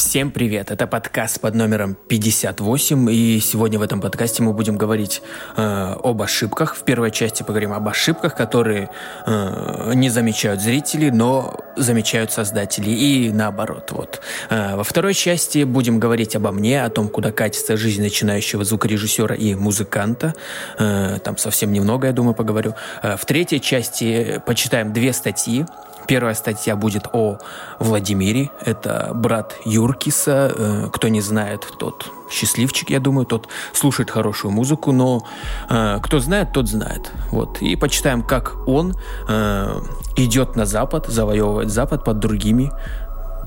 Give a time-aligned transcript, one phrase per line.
[0.00, 0.70] Всем привет!
[0.70, 5.20] Это подкаст под номером 58, и сегодня в этом подкасте мы будем говорить
[5.58, 6.74] э, об ошибках.
[6.74, 8.88] В первой части поговорим об ошибках, которые
[9.26, 13.90] э, не замечают зрители, но замечают создатели, и наоборот.
[13.90, 14.22] Вот.
[14.48, 19.34] Э, во второй части будем говорить обо мне, о том, куда катится жизнь начинающего звукорежиссера
[19.34, 20.32] и музыканта.
[20.78, 22.74] Э, там совсем немного, я думаю, поговорю.
[23.02, 25.66] Э, в третьей части почитаем две статьи
[26.06, 27.38] Первая статья будет о
[27.78, 28.50] Владимире.
[28.60, 30.52] Это брат Юркиса.
[30.54, 35.26] Э, кто не знает, тот счастливчик, я думаю, тот слушает хорошую музыку, но
[35.68, 37.10] э, кто знает, тот знает.
[37.30, 37.62] Вот.
[37.62, 38.96] И почитаем, как он
[39.28, 39.80] э,
[40.16, 42.70] идет на Запад, завоевывает Запад под другими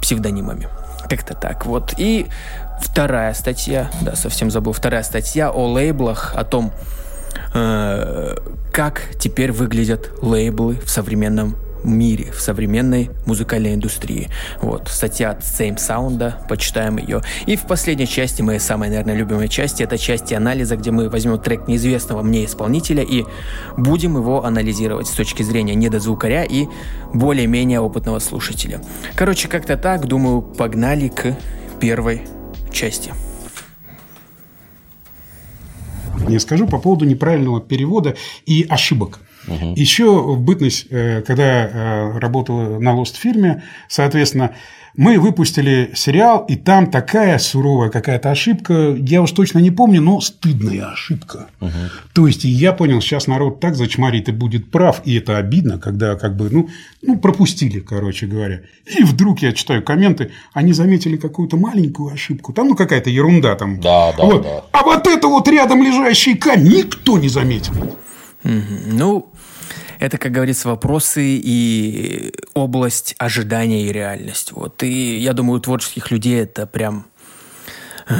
[0.01, 0.67] псевдонимами.
[1.09, 1.65] Как-то так.
[1.65, 1.93] Вот.
[1.97, 2.27] И
[2.81, 6.71] вторая статья, да, совсем забыл, вторая статья о лейблах, о том,
[8.71, 14.29] как теперь выглядят лейблы в современном мире, в современной музыкальной индустрии.
[14.61, 17.21] Вот, статья от Same Sound, почитаем ее.
[17.45, 21.39] И в последней части, моей самой, наверное, любимой части, это части анализа, где мы возьмем
[21.39, 23.25] трек неизвестного мне исполнителя и
[23.77, 26.67] будем его анализировать с точки зрения недозвукаря и
[27.13, 28.81] более-менее опытного слушателя.
[29.15, 31.35] Короче, как-то так, думаю, погнали к
[31.79, 32.23] первой
[32.71, 33.13] части
[36.29, 39.19] не скажу по поводу неправильного перевода и ошибок.
[39.47, 39.73] Угу.
[39.75, 44.53] Еще в бытность, э, когда э, работал на Lost фирме, соответственно,
[44.95, 50.21] мы выпустили сериал, и там такая суровая какая-то ошибка, я уж точно не помню, но
[50.21, 51.47] стыдная ошибка.
[51.61, 51.71] Угу.
[52.13, 56.15] То есть, я понял, сейчас народ так зачморит и будет прав, и это обидно, когда
[56.15, 56.69] как бы, ну,
[57.01, 58.61] ну, пропустили, короче говоря.
[58.85, 63.79] И вдруг я читаю комменты, они заметили какую-то маленькую ошибку, там, ну, какая-то ерунда там.
[63.79, 64.43] Да, да, вот.
[64.43, 64.63] да.
[64.71, 67.73] А вот это вот рядом лежащий К никто не заметил.
[68.43, 69.31] Ну,
[69.99, 74.51] это, как говорится, вопросы и область ожидания и реальность.
[74.51, 74.83] Вот.
[74.83, 77.05] И я думаю, у творческих людей это прям
[78.07, 78.13] э,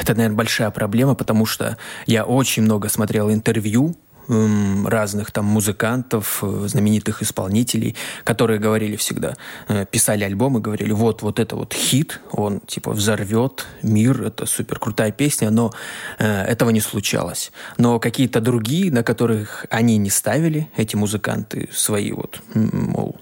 [0.00, 3.96] это, наверное, большая проблема, потому что я очень много смотрел интервью
[4.28, 7.94] разных там музыкантов, э, знаменитых исполнителей,
[8.24, 9.34] которые говорили всегда,
[9.68, 14.78] э, писали альбомы, говорили, вот, вот это вот хит, он типа взорвет мир, это супер
[14.78, 15.72] крутая песня, но
[16.18, 17.52] э, этого не случалось.
[17.78, 23.16] Но какие-то другие, на которых они не ставили, эти музыканты, свои вот, мол,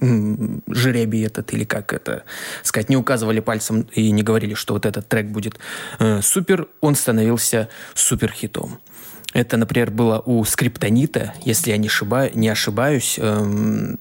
[0.00, 2.24] жеребий этот, или как это
[2.62, 5.58] сказать, не указывали пальцем и не говорили, что вот этот трек будет
[5.98, 8.80] э, супер, он становился супер хитом.
[9.34, 13.98] Это, например, было у Скриптонита, если я не, ошибаю, не ошибаюсь, эм,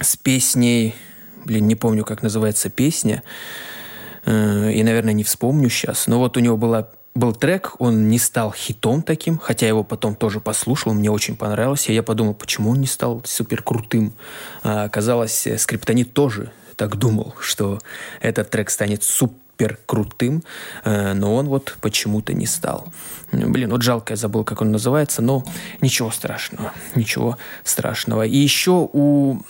[0.00, 0.94] с песней,
[1.44, 3.22] блин, не помню, как называется песня,
[4.24, 8.18] э, и, наверное, не вспомню сейчас, но вот у него была был трек, он не
[8.18, 11.92] стал хитом таким, хотя его потом тоже послушал, мне очень понравился.
[11.92, 14.14] Я подумал, почему он не стал супер крутым.
[14.64, 17.78] А оказалось, Скриптонит тоже так думал, что
[18.20, 20.42] этот трек станет супер супер крутым,
[20.84, 22.92] э, но он вот почему-то не стал.
[23.32, 25.44] Блин, вот жалко, я забыл, как он называется, но
[25.80, 28.26] ничего страшного, ничего страшного.
[28.26, 29.40] И еще у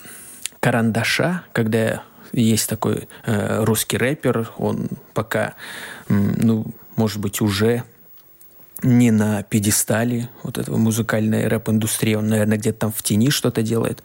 [0.61, 5.55] Карандаша, когда есть такой э, русский рэпер, он пока,
[6.09, 6.67] ну,
[6.97, 7.85] может быть, уже
[8.83, 12.15] не на пьедестале вот этого музыкальной рэп-индустрии.
[12.17, 14.03] Он, наверное, где-то там в тени что-то делает.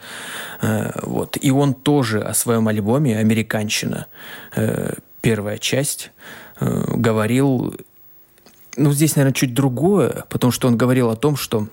[0.62, 1.38] Э, вот.
[1.42, 4.08] И он тоже о своем альбоме «Американщина»
[4.56, 6.12] э, первая часть,
[6.60, 7.76] э, говорил,
[8.78, 11.68] ну, здесь, наверное, чуть другое, потому что он говорил о том, что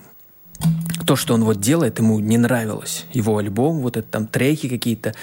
[1.05, 3.05] то, что он вот делает, ему не нравилось.
[3.13, 5.13] Его альбом, вот это там треки какие-то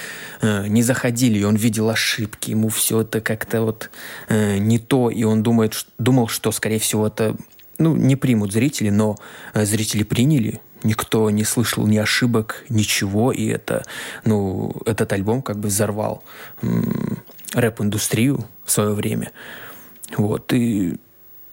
[0.41, 3.91] э, не заходили, и он видел ошибки, ему все это как-то вот
[4.29, 7.37] э, не то, и он думает, ш- думал, что, скорее всего, это
[7.79, 9.19] ну, не примут зрители, но
[9.53, 13.85] э, зрители приняли, никто не слышал ни ошибок, ничего, и это,
[14.25, 16.23] ну, этот альбом как бы взорвал
[17.55, 19.33] рэп-индустрию в свое время.
[20.17, 20.99] Вот, и,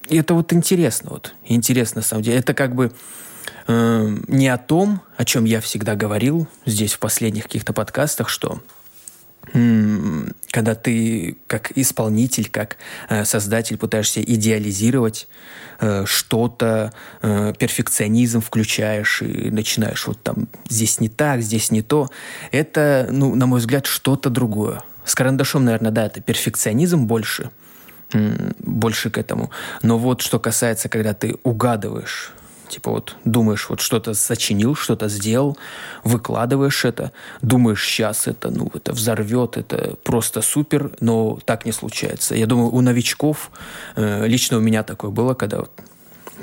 [0.10, 2.38] и это вот интересно, вот, интересно, на самом деле.
[2.38, 2.92] Это как бы
[3.68, 8.62] э, не о том, о чем я всегда говорил здесь в последних каких-то подкастах, что
[10.52, 12.78] когда ты как исполнитель, как
[13.10, 15.28] э, создатель пытаешься идеализировать
[15.80, 22.10] э, что-то, э, перфекционизм включаешь и начинаешь вот там здесь не так, здесь не то,
[22.52, 24.84] это, ну, на мой взгляд, что-то другое.
[25.06, 27.50] С карандашом, наверное, да, это перфекционизм больше,
[28.60, 29.52] больше к этому.
[29.82, 32.34] Но вот что касается, когда ты угадываешь,
[32.72, 35.58] типа вот думаешь, вот что-то сочинил, что-то сделал,
[36.04, 37.12] выкладываешь это,
[37.42, 42.36] думаешь, сейчас это, ну, это взорвет, это просто супер, но так не случается.
[42.36, 43.52] Я думаю, у новичков,
[43.96, 45.72] э, лично у меня такое было, когда вот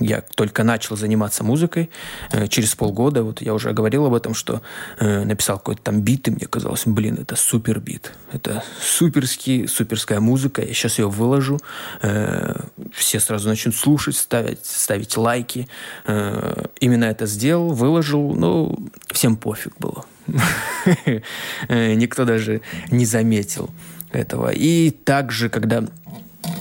[0.01, 1.91] я только начал заниматься музыкой.
[2.33, 4.63] Э, через полгода, вот я уже говорил об этом, что
[4.99, 8.13] э, написал какой-то там бит, и мне казалось, блин, это супер бит.
[8.33, 10.63] Это суперский, суперская музыка.
[10.63, 11.59] Я сейчас ее выложу.
[12.03, 12.61] Э,
[12.93, 15.69] все сразу начнут слушать, ставить, ставить лайки.
[16.07, 18.35] Именно это сделал, выложил.
[18.35, 18.79] Ну,
[19.09, 20.05] всем пофиг было.
[21.69, 22.61] Никто даже
[22.91, 23.71] не заметил
[24.13, 24.51] этого.
[24.51, 25.85] И также, когда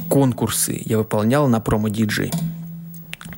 [0.10, 2.32] конкурсы я выполнял на промо-диджей,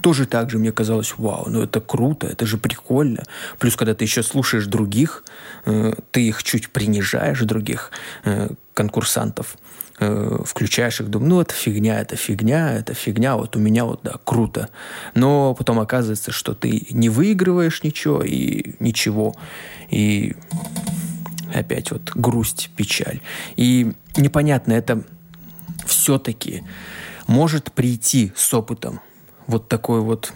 [0.02, 3.24] тоже так же мне казалось, вау, ну это круто, это же прикольно.
[3.58, 5.24] Плюс, когда ты еще слушаешь других,
[5.66, 7.92] э, ты их чуть принижаешь, других
[8.24, 9.58] э, конкурсантов,
[10.00, 14.02] э, включаешь их, думаю, ну это фигня, это фигня, это фигня, вот у меня вот,
[14.04, 14.70] да, круто.
[15.16, 19.36] Но потом оказывается, что ты не выигрываешь ничего и ничего.
[19.90, 20.36] И
[21.54, 23.22] опять вот грусть, печаль.
[23.58, 25.04] И непонятно, это
[25.86, 26.64] все-таки
[27.28, 29.02] может прийти с опытом
[29.50, 30.32] вот такой вот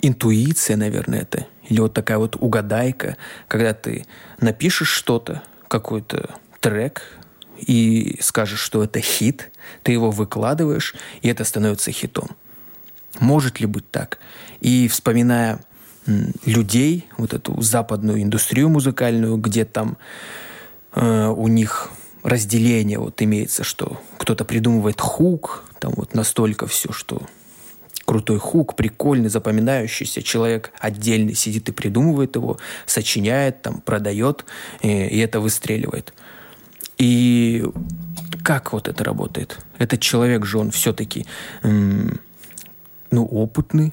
[0.00, 3.16] интуиция, наверное, это, или вот такая вот угадайка,
[3.48, 4.06] когда ты
[4.40, 6.30] напишешь что-то, какой-то
[6.60, 7.02] трек,
[7.58, 9.50] и скажешь, что это хит,
[9.82, 12.28] ты его выкладываешь, и это становится хитом.
[13.18, 14.18] Может ли быть так?
[14.60, 15.60] И вспоминая
[16.44, 19.98] людей, вот эту западную индустрию музыкальную, где там
[20.94, 21.90] э, у них
[22.22, 27.22] разделение вот имеется, что кто-то придумывает хук, там вот настолько все, что
[28.04, 30.22] крутой хук, прикольный, запоминающийся.
[30.22, 34.46] Человек отдельный сидит и придумывает его, сочиняет, там, продает,
[34.80, 36.14] и, и это выстреливает.
[36.96, 37.64] И
[38.42, 39.58] как вот это работает?
[39.76, 41.26] Этот человек же, он все-таки,
[41.62, 43.92] ну, опытный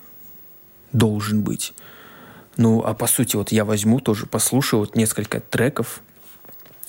[0.94, 1.74] должен быть.
[2.58, 6.02] Ну, а по сути, вот я возьму тоже, послушаю вот несколько треков,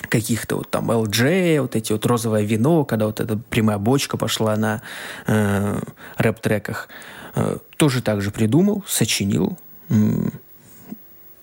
[0.08, 4.56] каких-то вот там LJ, вот эти вот розовое вино, когда вот эта прямая бочка пошла
[4.56, 4.82] на
[5.26, 5.78] э,
[6.16, 6.88] рэп-треках,
[7.34, 9.58] э, тоже так же придумал, сочинил,
[9.88, 9.94] э,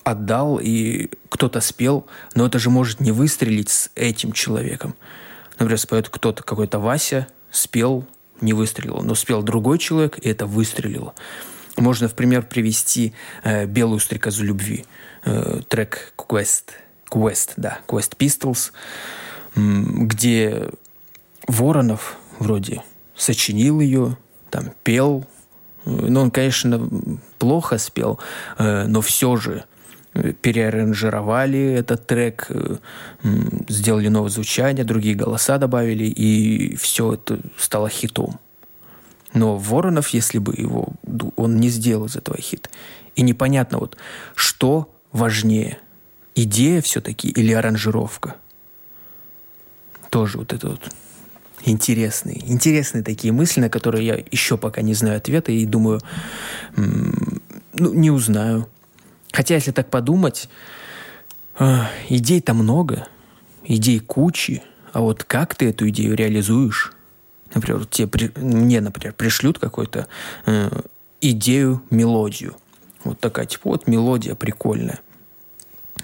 [0.04, 2.06] отдал, и кто-то спел,
[2.36, 4.96] но это же может не выстрелить с этим человеком.
[5.60, 8.06] Например, споет кто-то, какой-то Вася, спел,
[8.42, 11.14] не выстрелил, но спел другой человек, и это выстрелило.
[11.78, 13.14] Можно, в пример, привести
[13.44, 14.86] э, «Белую стрекозу любви»,
[15.26, 16.72] э, трек «Quest»,
[17.14, 18.72] Quest, да, Quest Pistols,
[19.56, 20.70] где
[21.48, 22.82] Воронов вроде
[23.16, 24.18] сочинил ее,
[24.50, 25.26] там пел.
[25.86, 26.90] Ну, он, конечно,
[27.38, 28.20] плохо спел,
[28.58, 29.66] э, но все же
[30.42, 32.78] переаранжировали этот трек, э,
[33.68, 38.40] сделали новое звучание, другие голоса добавили, и все это стало хитом.
[39.34, 40.94] Но Воронов, если бы его,
[41.36, 42.70] он не сделал из этого хит.
[43.16, 43.98] И непонятно вот,
[44.36, 45.78] что важнее–
[46.36, 48.36] идея все-таки или аранжировка?
[50.10, 50.92] Тоже вот это вот
[51.66, 56.02] интересные, интересные такие мысли, на которые я еще пока не знаю ответа и думаю,
[56.76, 58.68] ну, не узнаю.
[59.32, 60.50] Хотя, если так подумать,
[61.58, 63.08] а, идей-то много,
[63.64, 66.94] идей кучи, а вот как ты эту идею реализуешь?
[67.56, 70.08] Например, тебе, мне, например, пришлют какую-то
[70.46, 70.70] э,
[71.22, 72.56] идею, мелодию.
[73.04, 75.00] Вот такая, типа, вот мелодия прикольная–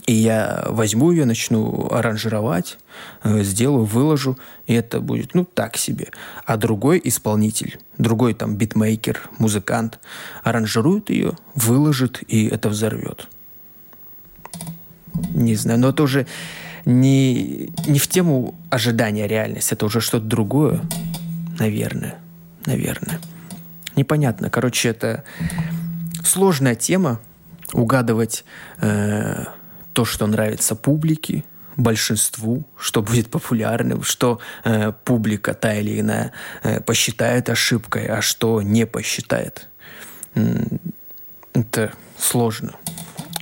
[0.10, 2.80] и я возьму ее, начну аранжировать,
[3.24, 6.08] э, сделаю, выложу, и это будет, ну, так себе.
[6.46, 10.00] А другой исполнитель, другой там битмейкер, музыкант
[10.44, 13.28] аранжирует ее, выложит, и это взорвет.
[15.36, 16.26] Не знаю, но это уже
[16.86, 20.82] не, не в тему ожидания реальности, это уже что-то другое,
[21.60, 22.16] наверное,
[22.66, 23.20] наверное.
[23.96, 24.50] Непонятно.
[24.50, 25.24] Короче, это
[26.24, 27.20] сложная тема,
[27.74, 28.44] угадывать
[28.82, 29.46] э,
[30.00, 31.44] то, что нравится публике,
[31.76, 36.32] большинству, что будет популярным, что э, публика та или иная
[36.64, 39.68] э, посчитает ошибкой, а что не посчитает.
[41.54, 42.76] Это сложно.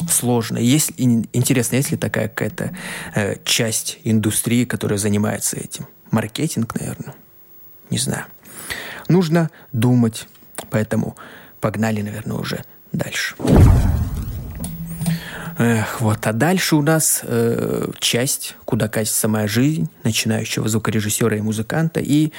[0.09, 0.57] Сложно.
[0.57, 2.75] Есть, интересно, есть ли такая какая-то
[3.13, 5.85] э, часть индустрии, которая занимается этим?
[6.09, 7.13] Маркетинг, наверное.
[7.91, 8.25] Не знаю.
[9.09, 10.27] Нужно думать.
[10.71, 11.15] Поэтому
[11.61, 13.35] погнали, наверное, уже дальше.
[15.57, 16.25] Эх, вот.
[16.27, 21.99] А дальше у нас э, часть, куда катится моя жизнь, начинающего звукорежиссера и музыканта.
[21.99, 22.31] И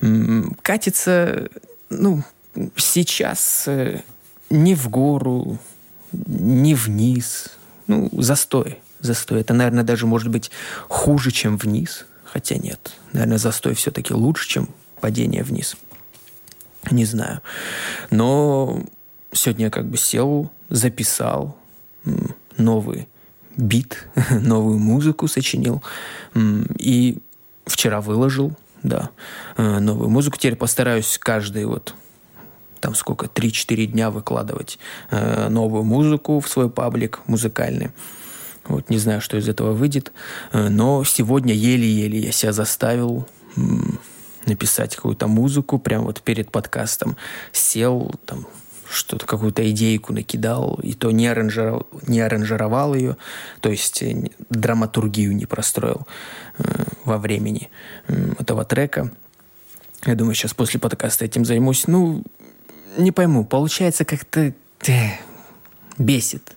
[0.00, 1.48] э, катится,
[1.88, 2.22] ну,
[2.76, 4.02] сейчас э,
[4.50, 5.58] не в гору,
[6.12, 7.48] не вниз.
[7.86, 8.78] Ну, застой.
[9.00, 9.40] Застой.
[9.40, 10.50] Это, наверное, даже может быть
[10.88, 12.04] хуже, чем вниз.
[12.24, 12.92] Хотя нет.
[13.12, 14.68] Наверное, застой все-таки лучше, чем
[15.00, 15.76] падение вниз.
[16.90, 17.40] Не знаю.
[18.10, 18.82] Но
[19.32, 21.56] сегодня я как бы сел, записал,
[22.58, 23.08] новый
[23.56, 25.82] бит, новую музыку сочинил.
[26.78, 27.18] И
[27.66, 29.10] вчера выложил, да,
[29.56, 30.38] э, новую музыку.
[30.38, 31.94] Теперь постараюсь каждый вот
[32.80, 34.78] там сколько, 3-4 дня выкладывать
[35.10, 37.90] э, новую музыку в свой паблик музыкальный.
[38.68, 40.12] Вот не знаю, что из этого выйдет.
[40.52, 43.26] Э, но сегодня еле-еле я себя заставил
[44.44, 47.16] написать какую-то музыку прямо вот перед подкастом.
[47.52, 48.46] Сел, там,
[48.90, 53.16] что-то, какую-то идейку накидал, и то не аранжировал, не аранжировал ее,
[53.60, 56.06] то есть э, драматургию не простроил
[56.58, 57.70] э, во времени
[58.08, 59.10] э, этого трека.
[60.04, 61.86] Я думаю, сейчас после подкаста этим займусь.
[61.86, 62.22] Ну,
[62.96, 64.54] не пойму, получается как-то
[65.98, 66.56] бесит.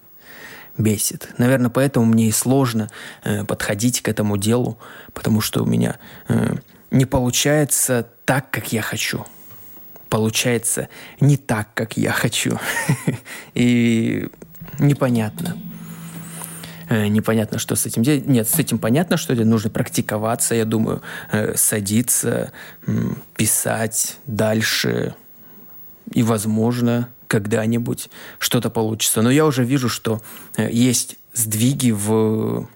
[0.78, 1.30] Бесит.
[1.38, 2.90] Наверное, поэтому мне и сложно
[3.24, 4.78] э, подходить к этому делу,
[5.14, 6.56] потому что у меня э,
[6.92, 9.26] не получается так, как я хочу.
[10.10, 10.90] Получается
[11.20, 12.60] не так, как я хочу.
[13.54, 14.28] И
[14.80, 15.58] непонятно.
[16.90, 18.26] Э, непонятно, что с этим делать.
[18.28, 21.02] Нет, с этим понятно, что это нужно практиковаться, я думаю,
[21.32, 22.52] э, садиться,
[23.36, 25.16] писать дальше.
[26.12, 29.22] И, возможно, когда-нибудь что-то получится.
[29.22, 30.22] Но я уже вижу, что
[30.58, 32.68] э, есть сдвиги в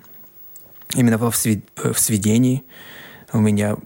[0.95, 2.63] именно в, в сведении
[3.31, 3.77] у меня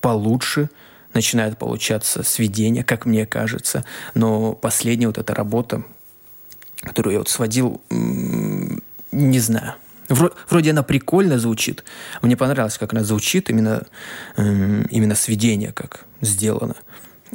[0.00, 0.70] получше
[1.14, 3.84] начинает получаться сведение, как мне кажется.
[4.14, 5.84] Но последняя вот эта работа,
[6.80, 9.74] которую я вот сводил, не знаю.
[10.08, 11.84] Вроде она прикольно звучит.
[12.20, 13.86] Мне понравилось, как она звучит, именно,
[14.36, 16.76] именно сведение, как сделано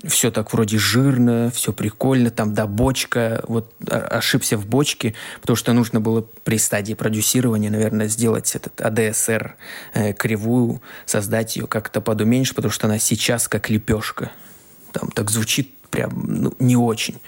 [0.06, 5.74] все так вроде жирно, все прикольно, там, да, бочка, вот ошибся в бочке, потому что
[5.74, 9.52] нужно было при стадии продюсирования, наверное, сделать этот ADSR
[9.94, 14.32] э, кривую, создать ее как-то подуменьше, потому что она сейчас как лепешка.
[14.92, 17.20] Там так звучит прям ну, не очень.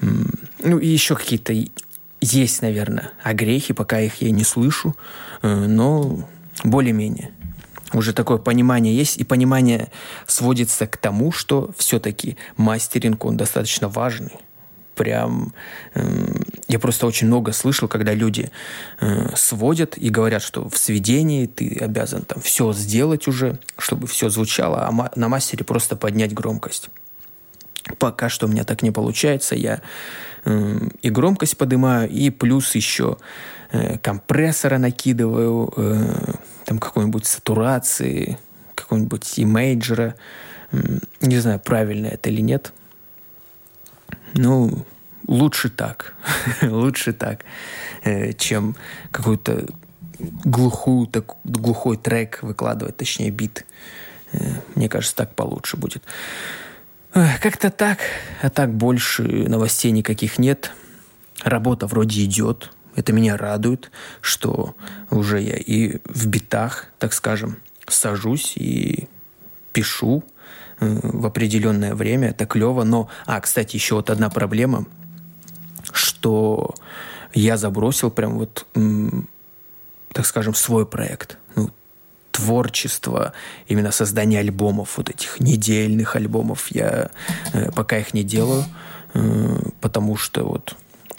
[0.00, 1.54] Ну, и еще какие-то
[2.20, 4.96] есть, наверное, огрехи, пока их я не слышу,
[5.42, 6.28] э, но
[6.62, 7.33] более-менее
[7.94, 9.90] уже такое понимание есть, и понимание
[10.26, 14.32] сводится к тому, что все-таки мастеринг, он достаточно важный.
[14.94, 15.52] Прям
[15.94, 16.02] э,
[16.68, 18.50] я просто очень много слышал, когда люди
[19.00, 24.28] э, сводят и говорят, что в сведении ты обязан там все сделать уже, чтобы все
[24.28, 26.90] звучало, а ма- на мастере просто поднять громкость.
[27.98, 29.80] Пока что у меня так не получается, я
[30.44, 33.18] э, и громкость поднимаю, и плюс еще
[33.72, 36.32] э, компрессора накидываю, э,
[36.64, 38.38] там какой-нибудь сатурации,
[38.74, 40.14] какого-нибудь имейджера.
[41.20, 42.72] Не знаю, правильно это или нет.
[44.34, 44.84] Ну,
[45.26, 46.14] лучше так.
[46.62, 47.44] лучше так,
[48.02, 48.74] э, чем
[49.10, 49.66] какую-то
[50.18, 53.64] глухую, так, глухой трек выкладывать, точнее бит.
[54.32, 54.38] Э,
[54.74, 56.02] мне кажется, так получше будет.
[57.12, 58.00] Как-то так,
[58.42, 60.72] а так больше новостей никаких нет.
[61.44, 64.74] Работа вроде идет, это меня радует, что
[65.10, 69.08] уже я и в битах, так скажем, сажусь и
[69.72, 70.24] пишу
[70.80, 72.28] э, в определенное время.
[72.28, 72.84] Это клево.
[72.84, 74.86] Но, а, кстати, еще вот одна проблема,
[75.92, 76.74] что
[77.34, 78.66] я забросил прям вот,
[80.12, 81.38] так скажем, свой проект.
[81.56, 81.70] Ну,
[82.30, 83.32] творчество,
[83.66, 86.68] именно создание альбомов, вот этих недельных альбомов.
[86.70, 87.10] Я
[87.52, 88.64] э, пока их не делаю,
[89.14, 90.76] э, потому что вот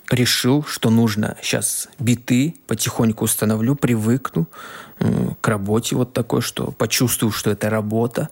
[0.09, 4.47] решил, что нужно сейчас биты потихоньку установлю, привыкну
[5.41, 8.29] к работе вот такой, что почувствую, что это работа,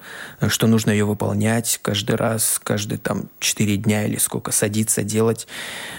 [0.47, 5.47] что нужно ее выполнять каждый раз, каждые там 4 дня или сколько садиться делать,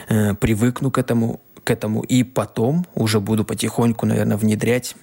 [0.09, 2.03] э, привыкну к этому, к этому.
[2.03, 4.97] И потом уже буду потихоньку, наверное, внедрять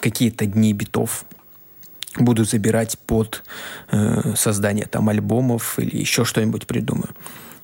[0.00, 1.26] какие-то дни битов,
[2.16, 3.44] буду забирать под
[3.90, 7.10] э, создание там альбомов или еще что-нибудь придумаю.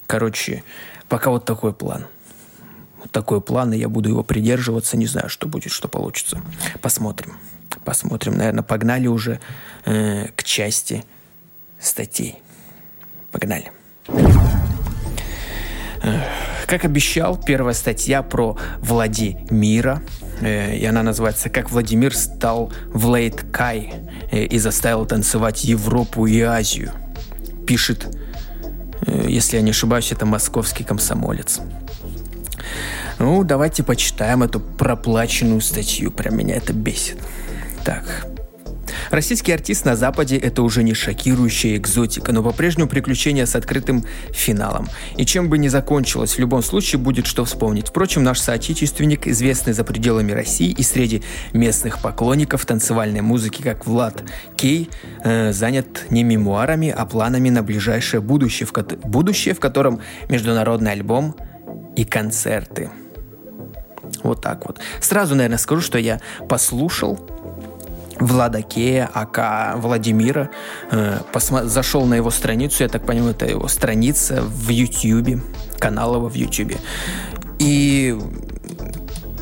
[0.06, 0.62] Короче,
[1.08, 2.06] пока вот такой план
[3.10, 4.96] такой план, и я буду его придерживаться.
[4.96, 6.40] Не знаю, что будет, что получится.
[6.80, 7.36] Посмотрим.
[7.84, 8.36] Посмотрим.
[8.36, 9.40] Наверное, погнали уже
[9.84, 11.04] э, к части
[11.78, 12.38] статей.
[13.32, 13.70] Погнали.
[16.66, 20.02] Как обещал, первая статья про Владимира.
[20.40, 23.94] Э, и она называется «Как Владимир стал Влейд Кай
[24.30, 26.92] э, и заставил танцевать Европу и Азию».
[27.66, 28.06] Пишет,
[29.06, 31.60] э, если я не ошибаюсь, это московский комсомолец.
[33.18, 36.10] Ну, давайте почитаем эту проплаченную статью.
[36.10, 37.18] Прям меня это бесит.
[37.84, 38.26] Так,
[39.10, 44.88] Российский артист на Западе– это уже не шокирующая экзотика, но по-прежнему приключение с открытым финалом.
[45.16, 47.88] И чем бы ни закончилось, в любом случае будет что вспомнить.
[47.88, 54.22] Впрочем, наш соотечественник, известный за пределами России и среди местных поклонников танцевальной музыки, как Влад
[54.56, 54.90] Кей,
[55.22, 60.92] э, занят не мемуарами, а планами на ближайшее будущее, в, ко- будущее, в котором международный
[60.92, 61.36] альбом
[61.96, 62.90] и концерты–
[64.22, 64.80] вот так вот.
[65.00, 67.18] Сразу, наверное, скажу, что я послушал
[68.18, 70.50] Влада Кея, АК Владимира.
[70.90, 75.40] Э, посма- зашел на его страницу, я так понимаю, это его страница в Ютьюбе,
[75.78, 76.76] канал его в Ютьюбе.
[77.58, 78.16] И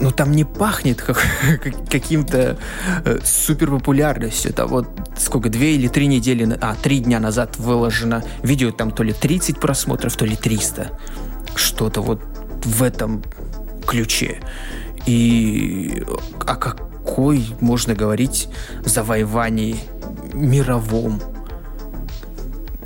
[0.00, 1.25] ну там не пахнет как,
[1.90, 2.56] каким-то
[3.04, 4.50] э, супер популярностью.
[4.50, 9.02] Это вот сколько, две или три недели, а, три дня назад выложено видео, там то
[9.02, 10.99] ли 30 просмотров, то ли 300.
[11.54, 12.31] Что-то вот
[12.64, 13.23] в этом
[13.87, 14.40] ключе.
[15.07, 16.04] И
[16.40, 18.49] о какой можно говорить
[18.85, 19.76] завоевании
[20.33, 21.21] мировом?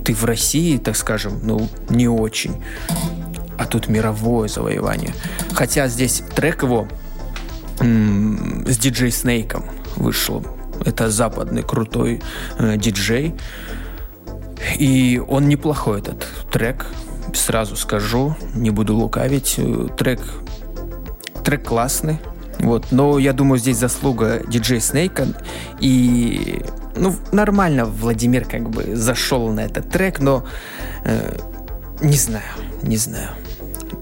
[0.04, 2.62] Ты в России, так скажем, ну, не очень.
[3.58, 5.14] А тут мировое завоевание.
[5.52, 6.88] Хотя здесь трек его
[7.80, 9.64] с диджей Снейком
[9.96, 10.44] вышел.
[10.84, 12.22] Это западный крутой
[12.58, 13.34] э, диджей.
[14.78, 16.86] И он неплохой, этот трек.
[17.36, 19.54] Сразу скажу, не буду лукавить.
[19.58, 20.20] Э, трек,
[21.44, 22.18] трек классный.
[22.58, 25.26] Вот, но я думаю, здесь заслуга диджей Снейка.
[25.78, 26.62] И
[26.96, 30.44] ну, нормально Владимир как бы зашел на этот трек, но
[31.04, 31.38] э,
[32.00, 32.44] не знаю,
[32.82, 33.30] не знаю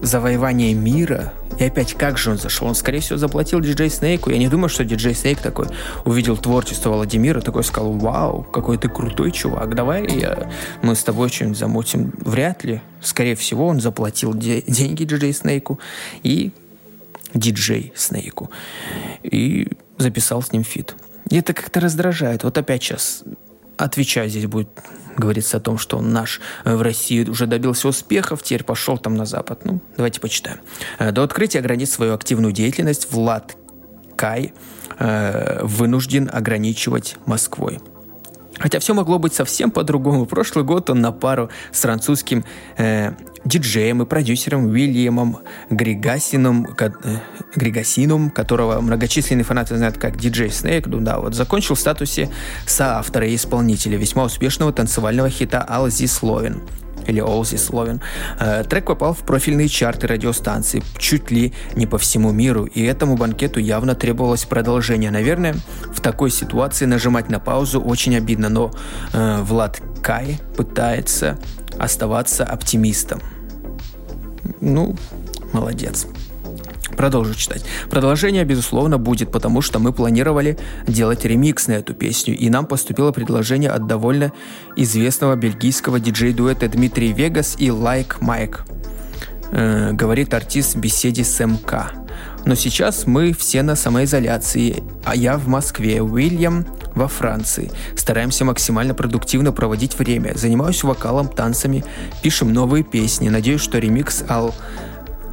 [0.01, 1.33] завоевание мира.
[1.59, 2.67] И опять, как же он зашел?
[2.67, 4.29] Он, скорее всего, заплатил диджей Снейку.
[4.29, 5.67] Я не думаю, что диджей Снейк такой
[6.03, 11.29] увидел творчество Владимира, такой сказал, вау, какой ты крутой чувак, давай я, мы с тобой
[11.29, 12.13] что-нибудь замутим.
[12.19, 12.81] Вряд ли.
[13.01, 15.79] Скорее всего, он заплатил де- деньги диджей Снейку
[16.23, 16.51] и
[17.33, 18.49] диджей Снейку.
[19.23, 20.95] И записал с ним feat.
[21.29, 22.43] И это как-то раздражает.
[22.43, 23.23] Вот опять сейчас
[23.77, 24.69] отвечаю здесь будет
[25.17, 29.25] говорится о том, что наш э, в России уже добился успехов, теперь пошел там на
[29.25, 29.63] Запад.
[29.63, 30.59] Ну, давайте почитаем.
[30.99, 33.55] Э, до открытия границ свою активную деятельность Влад
[34.15, 34.53] Кай
[34.99, 37.79] э, вынужден ограничивать Москвой.
[38.57, 40.25] Хотя все могло быть совсем по-другому.
[40.25, 42.45] Прошлый год он на пару с французским
[42.77, 43.11] э,
[43.45, 45.37] диджеем и продюсером Уильямом
[45.69, 46.89] Григасином, э,
[47.55, 52.29] Григасином, которого многочисленные фанаты знают как диджей Снейк, ну да, вот закончил в статусе
[52.65, 56.61] соавтора и исполнителя весьма успешного танцевального хита «All This Lovin'»
[57.07, 58.01] или This Lovin'.
[58.39, 63.15] Э, трек попал в профильные чарты радиостанции чуть ли не по всему миру, и этому
[63.15, 65.11] банкету явно требовалось продолжение.
[65.11, 65.55] Наверное,
[65.93, 68.71] в такой ситуации нажимать на паузу очень обидно, но
[69.13, 71.37] э, Влад Кай пытается
[71.79, 73.21] оставаться оптимистом.
[74.61, 74.95] Ну,
[75.53, 76.07] молодец.
[76.95, 77.63] Продолжу читать.
[77.89, 83.11] Продолжение, безусловно, будет, потому что мы планировали делать ремикс на эту песню, и нам поступило
[83.11, 84.31] предложение от довольно
[84.75, 88.65] известного бельгийского диджей-дуэта Дмитрий Вегас и Лайк Майк,
[89.51, 91.91] э, говорит артист в беседе с МК.
[92.45, 97.71] Но сейчас мы все на самоизоляции, а я в Москве, Уильям во Франции.
[97.95, 100.33] Стараемся максимально продуктивно проводить время.
[100.35, 101.83] Занимаюсь вокалом, танцами,
[102.21, 103.29] пишем новые песни.
[103.29, 104.53] Надеюсь, что ремикс All,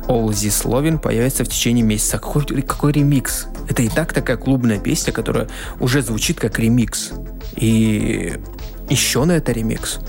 [0.08, 2.18] All This Lovin появится в течение месяца.
[2.18, 3.46] Какой, какой ремикс?
[3.68, 5.48] Это и так такая клубная песня, которая
[5.80, 7.12] уже звучит как ремикс.
[7.56, 8.40] И
[8.88, 10.00] еще на это ремикс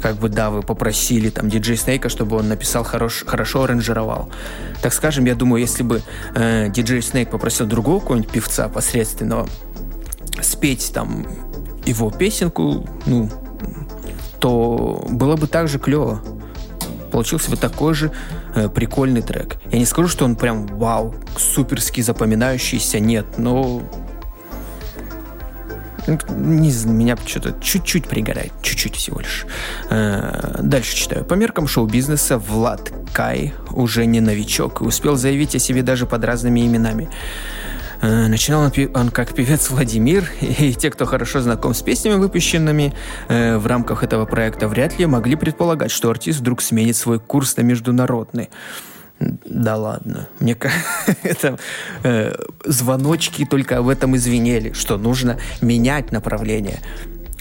[0.00, 4.30] как бы, да, вы попросили там диджей Снейка, чтобы он написал хорош, хорошо аранжировал.
[4.82, 6.02] Так скажем, я думаю, если бы
[6.34, 9.48] э, диджей Снейк попросил другого какого-нибудь певца посредственного
[10.40, 11.26] спеть там
[11.84, 13.28] его песенку, ну,
[14.38, 16.22] то было бы так же клево.
[17.12, 18.12] Получился бы такой же
[18.74, 19.56] прикольный трек.
[19.70, 23.82] Я не скажу, что он прям вау, суперски запоминающийся, нет, но
[26.30, 29.46] не знаю, меня что-то чуть-чуть пригорает, чуть-чуть всего лишь.
[29.90, 31.24] Э, дальше читаю.
[31.24, 36.24] По меркам шоу-бизнеса Влад Кай уже не новичок и успел заявить о себе даже под
[36.24, 37.10] разными именами.
[38.02, 42.94] Э, начинал он, как певец Владимир, и те, кто хорошо знаком с песнями, выпущенными
[43.28, 47.56] э, в рамках этого проекта, вряд ли могли предполагать, что артист вдруг сменит свой курс
[47.56, 48.50] на международный.
[49.18, 50.28] Да ладно.
[50.38, 50.56] Мне
[51.22, 51.58] это
[52.02, 52.34] э,
[52.64, 56.80] звоночки только об этом извинили, что нужно менять направление,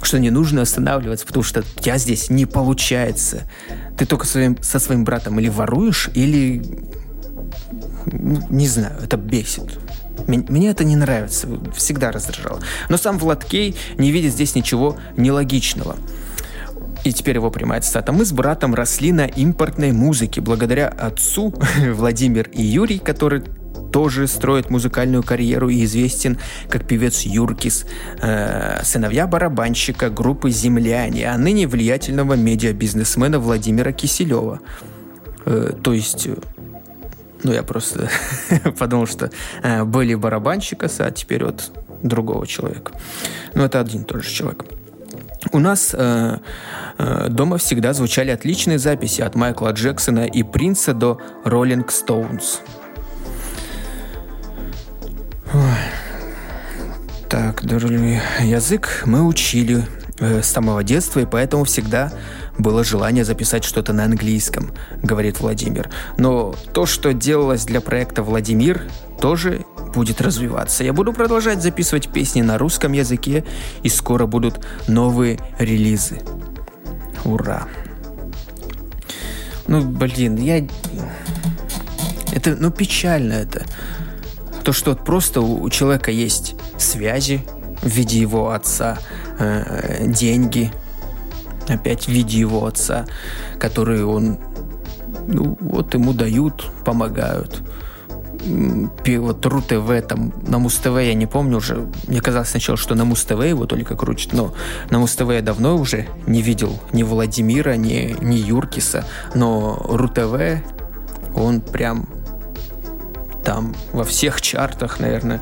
[0.01, 3.49] что не нужно останавливаться, потому что тебя здесь не получается.
[3.97, 6.61] Ты только своим, со своим братом или воруешь, или
[8.05, 9.79] не знаю, это бесит.
[10.27, 12.59] Мне это не нравится, всегда раздражало.
[12.89, 15.95] Но сам Влад Кей не видит здесь ничего нелогичного.
[17.03, 18.11] И теперь его прямая цитата.
[18.11, 20.41] «Мы с братом росли на импортной музыке.
[20.41, 21.53] Благодаря отцу
[21.93, 23.43] Владимир и Юрий, который
[23.91, 26.37] тоже строит музыкальную карьеру и известен
[26.69, 27.85] как певец Юркис,
[28.21, 34.59] э, сыновья барабанщика группы «Земляне», а ныне влиятельного медиабизнесмена Владимира Киселева.
[35.45, 36.27] Э, то есть,
[37.43, 38.09] ну я просто
[38.79, 39.29] подумал, что
[39.63, 41.71] э, были барабанщика, а теперь вот
[42.03, 42.93] другого человека.
[43.53, 44.65] Ну это один тот же человек.
[45.51, 46.37] У нас э,
[46.97, 52.61] э, дома всегда звучали отличные записи от Майкла Джексона и Принца до Роллинг Стоунс.
[57.29, 59.85] Так, язык мы учили
[60.19, 62.11] э, с самого детства, и поэтому всегда
[62.59, 65.89] было желание записать что-то на английском, говорит Владимир.
[66.17, 68.83] Но то, что делалось для проекта «Владимир»,
[69.19, 70.83] тоже будет развиваться.
[70.83, 73.43] Я буду продолжать записывать песни на русском языке,
[73.81, 76.21] и скоро будут новые релизы.
[77.25, 77.67] Ура!
[79.67, 80.67] Ну, блин, я...
[82.31, 83.63] Это, ну, печально это.
[84.63, 87.41] То, что вот просто у, у человека есть связи
[87.81, 88.99] в виде его отца,
[89.39, 90.71] э, деньги,
[91.69, 93.05] опять в виде его отца,
[93.59, 94.39] которые он,
[95.27, 97.61] ну, вот ему дают, помогают
[98.45, 103.43] вот РУ-ТВ, там, на Муз-ТВ, я не помню уже, мне казалось сначала, что на Муз-ТВ
[103.43, 104.53] его только крутят, но
[104.89, 109.05] на Муз-ТВ я давно уже не видел ни Владимира, ни, ни Юркиса,
[109.35, 110.63] но РУ-ТВ,
[111.35, 112.07] он прям
[113.43, 115.41] там во всех чартах, наверное,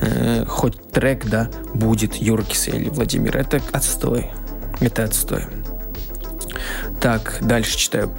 [0.00, 3.40] э, хоть трек, да, будет Юркиса или Владимира.
[3.40, 4.30] Это отстой.
[4.84, 5.44] Это отстой.
[7.00, 8.12] Так, дальше читаю.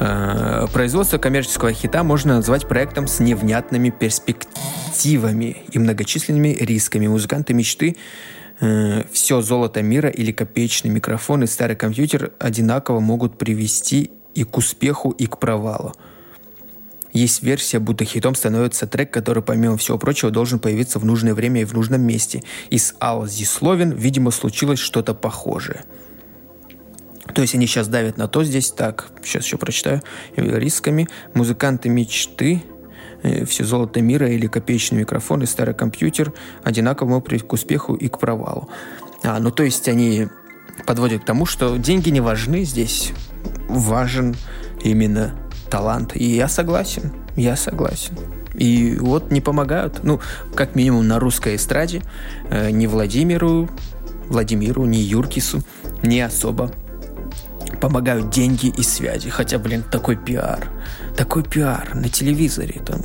[0.00, 7.06] Э, производство коммерческого хита можно назвать проектом с невнятными перспективами и многочисленными рисками.
[7.06, 7.96] Музыканты мечты
[8.60, 14.56] э, все золото мира или копеечный микрофон и старый компьютер одинаково могут привести и к
[14.56, 15.92] успеху, и к провалу.
[17.12, 21.60] Есть версия, будто хитом становится трек, который, помимо всего прочего, должен появиться в нужное время
[21.62, 22.42] и в нужном месте.
[22.70, 25.84] И с Ал Зисловин, видимо, случилось что-то похожее–
[27.34, 28.70] то есть они сейчас давят на то здесь.
[28.70, 30.02] Так, сейчас еще прочитаю.
[30.36, 31.08] Рисками.
[31.34, 32.62] Музыканты мечты
[33.22, 38.08] э, все золото мира или копеечный микрофон и старый компьютер одинаково могут к успеху и
[38.08, 38.68] к провалу.
[39.22, 40.28] А, ну то есть они
[40.86, 43.12] подводят к тому, что деньги не важны здесь.
[43.68, 44.36] Важен
[44.82, 45.34] именно
[45.72, 46.14] талант.
[46.14, 47.10] И я согласен.
[47.34, 48.14] Я согласен.
[48.54, 50.04] И вот не помогают.
[50.04, 50.20] Ну,
[50.54, 52.02] как минимум на русской эстраде.
[52.50, 53.70] Э, ни Владимиру,
[54.28, 55.62] Владимиру, ни Юркису
[56.02, 56.70] не особо
[57.80, 59.30] помогают деньги и связи.
[59.30, 60.68] Хотя, блин, такой пиар.
[61.16, 62.82] Такой пиар на телевизоре.
[62.84, 63.00] Там,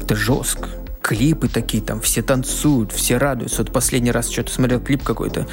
[0.00, 0.68] это жестко.
[1.02, 3.62] Клипы такие, там все танцуют, все радуются.
[3.62, 5.46] Вот последний раз что-то смотрел клип какой-то,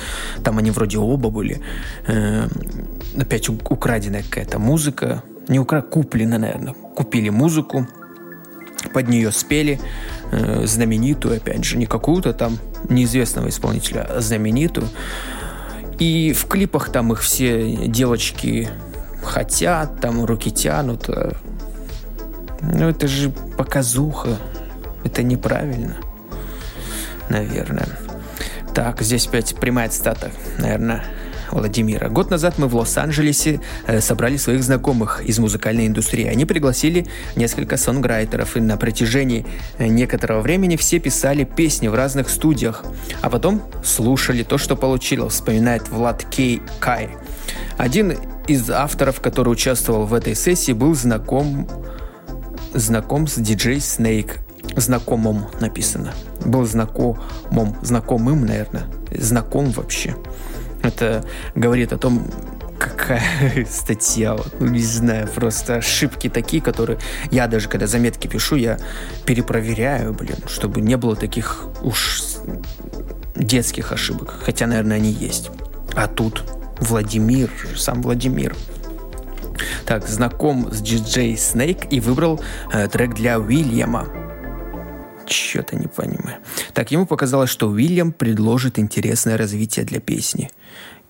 [0.44, 1.62] там они вроде оба были.
[2.06, 2.48] Э,
[3.18, 5.24] опять украденная какая-то музыка.
[5.48, 6.74] Не укра, куплена, наверное.
[6.74, 7.88] Купили музыку,
[8.94, 9.80] под нее спели
[10.32, 12.58] э, знаменитую, опять же, не какую-то там
[12.90, 14.88] неизвестного исполнителя, а знаменитую.
[16.00, 18.70] И в клипах там их все девочки
[19.24, 21.10] хотят, там руки тянут.
[21.10, 21.36] А,
[22.62, 24.38] ну, это же показуха.
[25.04, 25.96] Это неправильно.
[27.30, 27.88] Наверное.
[28.74, 31.04] Так, здесь опять прямая цитата, наверное,
[31.52, 32.10] Владимира.
[32.10, 36.26] Год назад мы в Лос-Анджелесе э, собрали своих знакомых из музыкальной индустрии.
[36.26, 39.46] Они пригласили несколько сонграйтеров, и на протяжении
[39.78, 42.84] э, некоторого времени все писали песни в разных студиях,
[43.22, 47.10] а потом слушали то, что получилось, вспоминает Влад Кей Кай.
[47.78, 51.68] Один из авторов, который участвовал в этой сессии, был знаком,
[52.74, 54.40] знаком с диджей Snake.
[54.76, 56.14] Знакомым написано.
[56.46, 58.86] Был знакомым, знакомым, наверное.
[59.12, 60.16] Знаком вообще.
[60.84, 62.28] Это говорит о том,
[62.78, 67.00] какая статья, вот, ну не знаю, просто ошибки такие, которые
[67.32, 68.78] я даже когда заметки пишу, я
[69.26, 72.22] перепроверяю, блин, чтобы не было таких уж
[73.36, 75.50] детских ошибок, хотя, наверное, они есть.
[75.96, 76.44] А тут
[76.80, 78.56] Владимир, сам Владимир.
[79.86, 82.40] Так, знаком с DJ Snake и выбрал
[82.72, 84.08] э, трек для Уильяма.
[85.28, 86.38] Что-то не понимаю.
[86.74, 90.50] Так, ему показалось, что Уильям предложит интересное развитие для песни.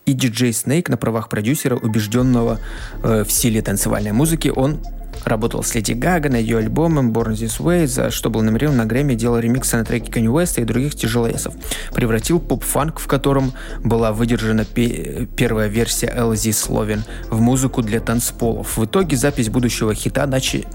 [0.06, 2.60] И диджей Снейк на правах продюсера, убежденного
[3.03, 4.80] э, в силе танцевальной музыки, он
[5.25, 8.86] Работал с Леди Гага на ее альбомом Born This Way, за что был номинирован на
[8.86, 11.53] Грэмми, делал ремиксы на треки Kanye Уэста и других тяжеловесов.
[11.93, 13.53] Превратил поп-фанк, в котором
[13.84, 18.77] была выдержана пе- первая версия LZ Словен, в музыку для танцполов.
[18.77, 20.65] В итоге запись будущего хита начали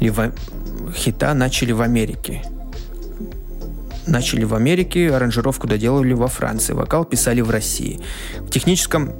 [0.00, 0.32] в,
[0.94, 2.42] хита начали в Америке
[4.08, 8.00] начали в Америке, аранжировку доделывали во Франции, вокал писали в России.
[8.40, 9.12] В техническом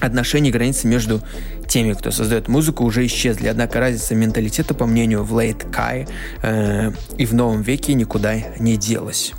[0.00, 1.20] отношении границы между
[1.68, 3.48] теми, кто создает музыку, уже исчезли.
[3.48, 6.06] Однако разница менталитета, по мнению Влейд Кай,
[6.42, 9.32] э, и в новом веке никуда не делась.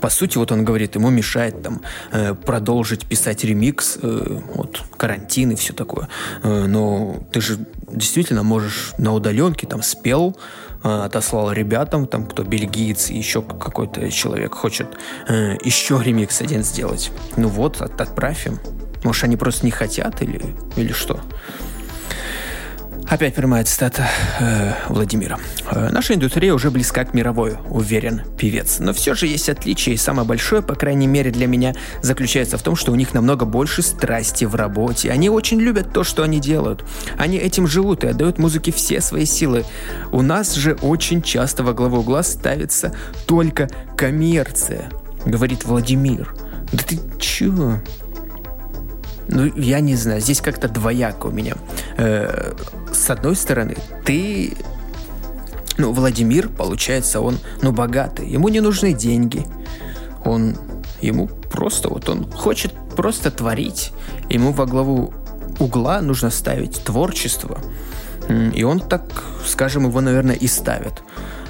[0.00, 5.52] По сути, вот он говорит, ему мешает там э, продолжить писать ремикс, э, вот карантин
[5.52, 6.08] и все такое.
[6.42, 7.58] Э, но ты же
[7.90, 10.36] действительно можешь на удаленке там спел,
[10.82, 14.88] отослал ребятам, там кто бельгиец и еще какой-то человек хочет
[15.28, 17.10] э, еще ремикс один сделать.
[17.36, 18.58] Ну вот, от, отправь им.
[19.04, 21.20] Может, они просто не хотят или, или что?
[23.08, 24.08] Опять прямая цитата
[24.40, 25.38] э, Владимира.
[25.70, 28.78] «Э, «Наша индустрия уже близка к мировой, уверен певец.
[28.78, 32.62] Но все же есть отличие, и самое большое, по крайней мере для меня, заключается в
[32.62, 35.10] том, что у них намного больше страсти в работе.
[35.10, 36.84] Они очень любят то, что они делают.
[37.18, 39.64] Они этим живут и отдают музыке все свои силы.
[40.10, 42.94] У нас же очень часто во главу угла ставится
[43.26, 44.90] только коммерция»,
[45.26, 46.34] говорит Владимир.
[46.72, 47.78] Да ты чего?
[49.28, 51.54] Ну, я не знаю, здесь как-то двояко у меня.
[51.96, 52.54] Э,
[52.92, 54.56] с одной стороны, ты...
[55.78, 58.28] Ну, Владимир, получается, он, ну, богатый.
[58.28, 59.46] Ему не нужны деньги.
[60.24, 60.56] Он...
[61.00, 63.92] Ему просто вот он хочет просто творить.
[64.30, 65.12] Ему во главу
[65.58, 67.58] угла нужно ставить творчество.
[68.54, 69.02] И он так,
[69.44, 71.02] скажем, его, наверное, и ставит.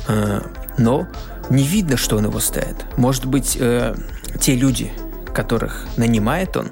[0.09, 0.41] Э,
[0.79, 1.07] но
[1.51, 2.77] не видно, что он его ставит.
[2.97, 3.95] Может быть, э,
[4.41, 4.93] те люди,
[5.35, 6.71] которых нанимает он,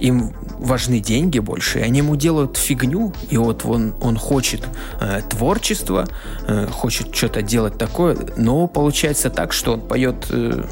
[0.00, 4.66] им важны деньги больше, и они ему делают фигню, и вот он, он хочет
[5.00, 6.06] э, творчества,
[6.46, 10.64] э, хочет что-то делать такое, но получается так, что он поет э,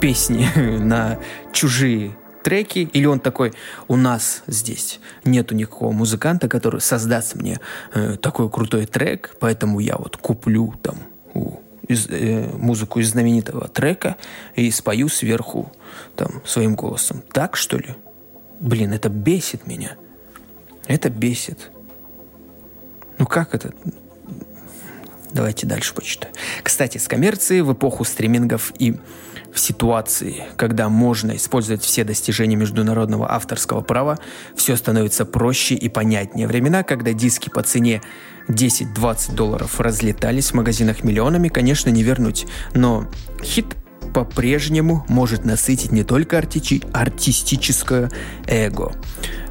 [0.00, 1.18] песни на
[1.52, 3.52] чужие треки, или он такой,
[3.88, 7.58] у нас здесь нету никакого музыканта, который создаст мне
[7.94, 10.96] э, такой крутой трек, поэтому я вот куплю там
[11.32, 14.16] у из, э, музыку из знаменитого трека
[14.54, 15.72] и спою сверху
[16.16, 17.22] там своим голосом.
[17.32, 17.94] Так что ли?
[18.60, 19.96] Блин, это бесит меня.
[20.86, 21.70] Это бесит.
[23.18, 23.72] Ну как это?
[25.32, 26.32] Давайте дальше почитаю.
[26.62, 28.96] Кстати, с коммерцией в эпоху стримингов и
[29.54, 34.18] в ситуации, когда можно использовать все достижения международного авторского права,
[34.56, 36.48] все становится проще и понятнее.
[36.48, 38.02] Времена, когда диски по цене
[38.48, 42.46] 10-20 долларов разлетались в магазинах миллионами, конечно, не вернуть.
[42.74, 43.08] Но
[43.42, 43.66] хит
[44.12, 48.10] по-прежнему может насытить не только арти- артистическое
[48.46, 48.92] эго.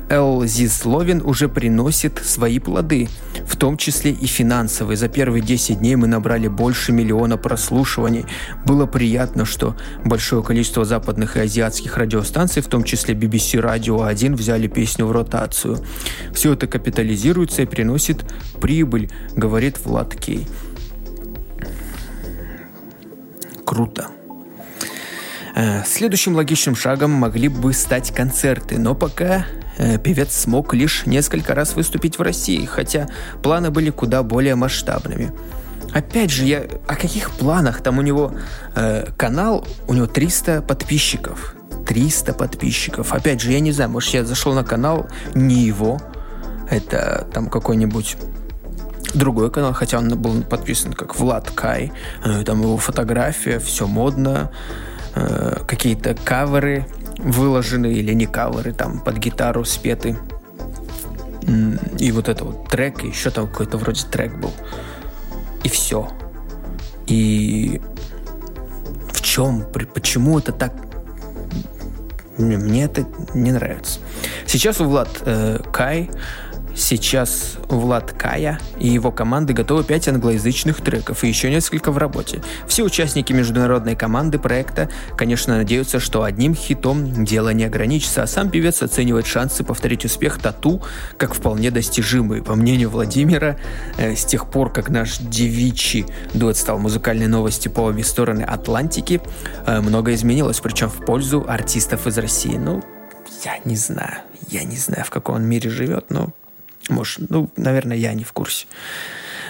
[0.09, 3.09] Эл Зисловин уже приносит свои плоды,
[3.47, 4.97] в том числе и финансовые.
[4.97, 8.25] За первые 10 дней мы набрали больше миллиона прослушиваний.
[8.65, 14.35] Было приятно, что большое количество западных и азиатских радиостанций, в том числе BBC Radio 1,
[14.35, 15.79] взяли песню в ротацию.
[16.33, 18.25] Все это капитализируется и приносит
[18.61, 20.47] прибыль, говорит Влад Кей.
[23.65, 24.07] Круто.
[25.55, 29.45] Э, следующим логичным шагом могли бы стать концерты, но пока
[29.77, 33.07] певец смог лишь несколько раз выступить в России, хотя
[33.41, 35.33] планы были куда более масштабными.
[35.93, 37.81] Опять же, я о каких планах?
[37.81, 38.33] Там у него
[38.75, 41.55] э, канал, у него 300 подписчиков.
[41.85, 43.13] 300 подписчиков.
[43.13, 46.01] Опять же, я не знаю, может, я зашел на канал не его.
[46.69, 48.17] Это там какой-нибудь
[49.13, 51.91] другой канал, хотя он был подписан как Влад Кай.
[52.25, 54.49] Э, там его фотография, все модно.
[55.13, 56.87] Э, какие-то каверы
[57.23, 60.17] выложены или не каверы, там под гитару спеты.
[61.99, 64.51] И вот это вот трек, еще там какой-то вроде трек был.
[65.63, 66.09] И все.
[67.07, 67.81] И
[69.11, 70.73] в чем, почему это так
[72.37, 73.99] мне это не нравится.
[74.47, 76.09] Сейчас у Влад э, Кай
[76.75, 82.41] Сейчас Влад Кая и его команды готовы 5 англоязычных треков и еще несколько в работе.
[82.67, 88.49] Все участники международной команды проекта, конечно, надеются, что одним хитом дело не ограничится, а сам
[88.49, 90.81] певец оценивает шансы повторить успех Тату
[91.17, 92.41] как вполне достижимые.
[92.41, 93.57] По мнению Владимира,
[93.97, 99.21] э, с тех пор, как наш девичий дуэт стал музыкальной новости по обе стороны Атлантики,
[99.65, 102.57] э, многое изменилось, причем в пользу артистов из России.
[102.57, 102.83] Ну,
[103.45, 104.21] я не знаю.
[104.49, 106.31] Я не знаю, в каком он мире живет, но
[106.89, 108.67] может, ну, наверное, я не в курсе.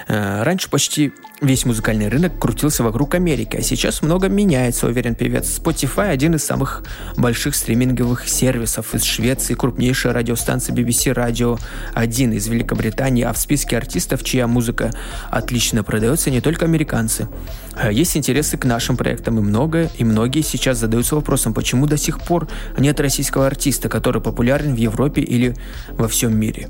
[0.07, 5.59] Э, раньше почти весь музыкальный рынок крутился вокруг Америки, а сейчас много меняется, уверен певец.
[5.59, 6.83] Spotify– один из самых
[7.17, 11.59] больших стриминговых сервисов из Швеции, крупнейшая радиостанция BBC Radio
[11.93, 14.91] 1 из Великобритании, а в списке артистов, чья музыка
[15.29, 17.27] отлично продается, не только американцы.
[17.75, 21.97] Э, есть интересы к нашим проектам и много, и многие сейчас задаются вопросом, почему до
[21.97, 25.55] сих пор нет российского артиста, который популярен в Европе или
[25.91, 26.69] во всем мире.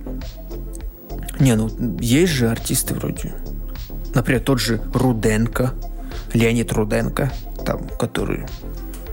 [1.39, 1.69] Не, ну
[1.99, 3.33] есть же артисты вроде.
[4.13, 5.73] Например, тот же Руденко,
[6.33, 7.31] Леонид Руденко,
[7.65, 8.45] там, который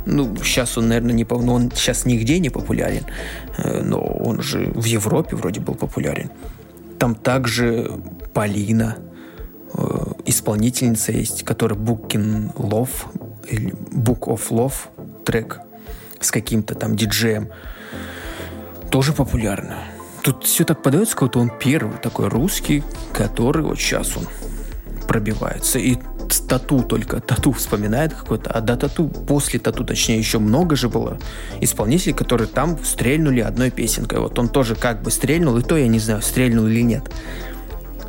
[0.06, 1.26] ну, сейчас он, наверное, не...
[1.28, 3.04] Ну, он сейчас нигде не популярен,
[3.58, 6.30] э, но он же в Европе вроде был популярен.
[6.98, 7.90] Там также
[8.32, 8.96] Полина,
[9.74, 12.90] э, исполнительница есть, которая Booking Love,
[13.48, 14.74] или Book of Love
[15.24, 15.60] трек
[16.18, 17.48] с каким-то там диджеем.
[18.90, 19.78] Тоже популярна.
[20.22, 24.24] Тут все так подается, как будто он первый такой русский, который вот сейчас он
[25.06, 25.78] пробивается.
[25.78, 25.96] И
[26.46, 31.18] тату только, тату вспоминает какой-то, а до тату, после тату, точнее, еще много же было
[31.60, 34.20] исполнителей, которые там стрельнули одной песенкой.
[34.20, 37.10] Вот он тоже как бы стрельнул, и то я не знаю, стрельнул или нет.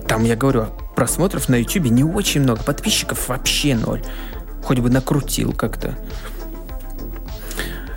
[0.07, 4.01] Там, я говорю, просмотров на YouTube не очень много, подписчиков вообще ноль.
[4.63, 5.97] Хоть бы накрутил как-то.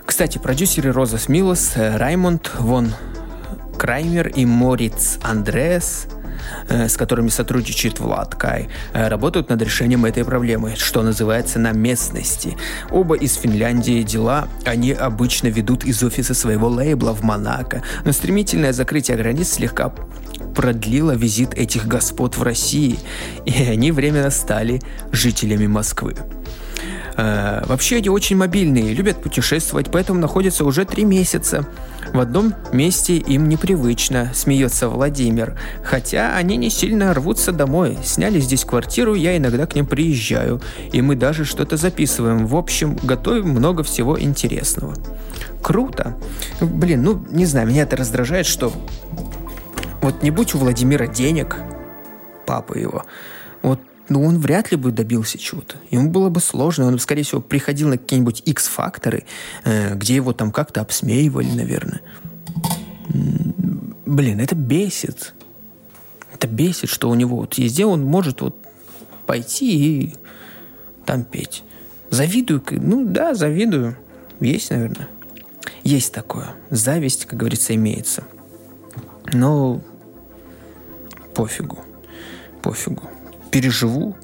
[0.07, 2.93] Кстати, продюсеры Роза Смилос, э, Раймонд Вон
[3.79, 6.07] Краймер и Мориц Андреас
[6.69, 11.73] э, с которыми сотрудничает Влад Кай, э, работают над решением этой проблемы, что называется на
[11.73, 12.57] местности.
[12.91, 18.73] Оба из Финляндии дела они обычно ведут из офиса своего лейбла в Монако, но стремительное
[18.73, 19.93] закрытие границ слегка
[20.55, 22.99] продлило визит этих господ в России,
[23.45, 24.81] и они временно стали
[25.13, 26.15] жителями Москвы.
[27.17, 31.67] Э, вообще они очень мобильные, любят путешествовать, поэтому находятся уже три месяца.
[32.13, 35.59] В одном месте им непривычно, смеется Владимир.
[35.83, 37.99] Хотя они не сильно рвутся домой.
[38.05, 40.61] Сняли здесь квартиру, я иногда к ним приезжаю.
[40.93, 42.47] И мы даже что-то записываем.
[42.47, 44.95] В общем, готовим много всего интересного.
[45.63, 46.17] Круто.
[46.61, 48.73] Блин, ну, не знаю, меня это раздражает, что
[50.03, 51.57] вот не будь у Владимира денег,
[52.45, 53.05] папа его,
[53.63, 55.77] вот ну, он вряд ли бы добился чего-то.
[55.91, 56.87] Ему было бы сложно.
[56.87, 59.25] Он, скорее всего, приходил на какие-нибудь X-факторы,
[59.65, 62.03] э, где его там как-то обсмеивали, наверное.
[64.05, 65.35] Блин, это бесит.
[66.33, 68.57] Это бесит, что у него вот везде он может вот
[69.27, 70.15] пойти и
[71.07, 71.65] там петь.
[72.11, 73.97] Завидую, ну да, завидую.
[74.41, 75.09] Есть, наверное.
[75.83, 76.55] Есть такое.
[76.69, 78.25] Зависть, как говорится, имеется.
[79.33, 79.81] Но
[81.35, 81.79] пофигу.
[82.63, 83.14] Пофигу
[83.55, 84.17] переживу,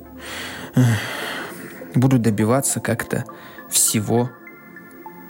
[1.95, 3.25] буду добиваться как-то
[3.71, 4.29] всего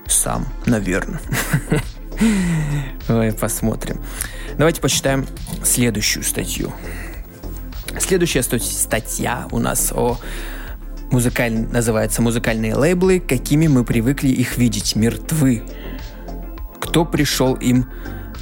[0.06, 1.20] сам, наверное.
[3.06, 4.00] Давай посмотрим.
[4.56, 5.26] Давайте почитаем
[5.62, 6.72] следующую статью.
[7.98, 10.18] Следующая статья у нас о
[11.10, 11.52] музыкаль...
[11.52, 15.62] называется «Музыкальные лейблы, какими мы привыкли их видеть, мертвы».
[16.80, 17.90] Кто пришел им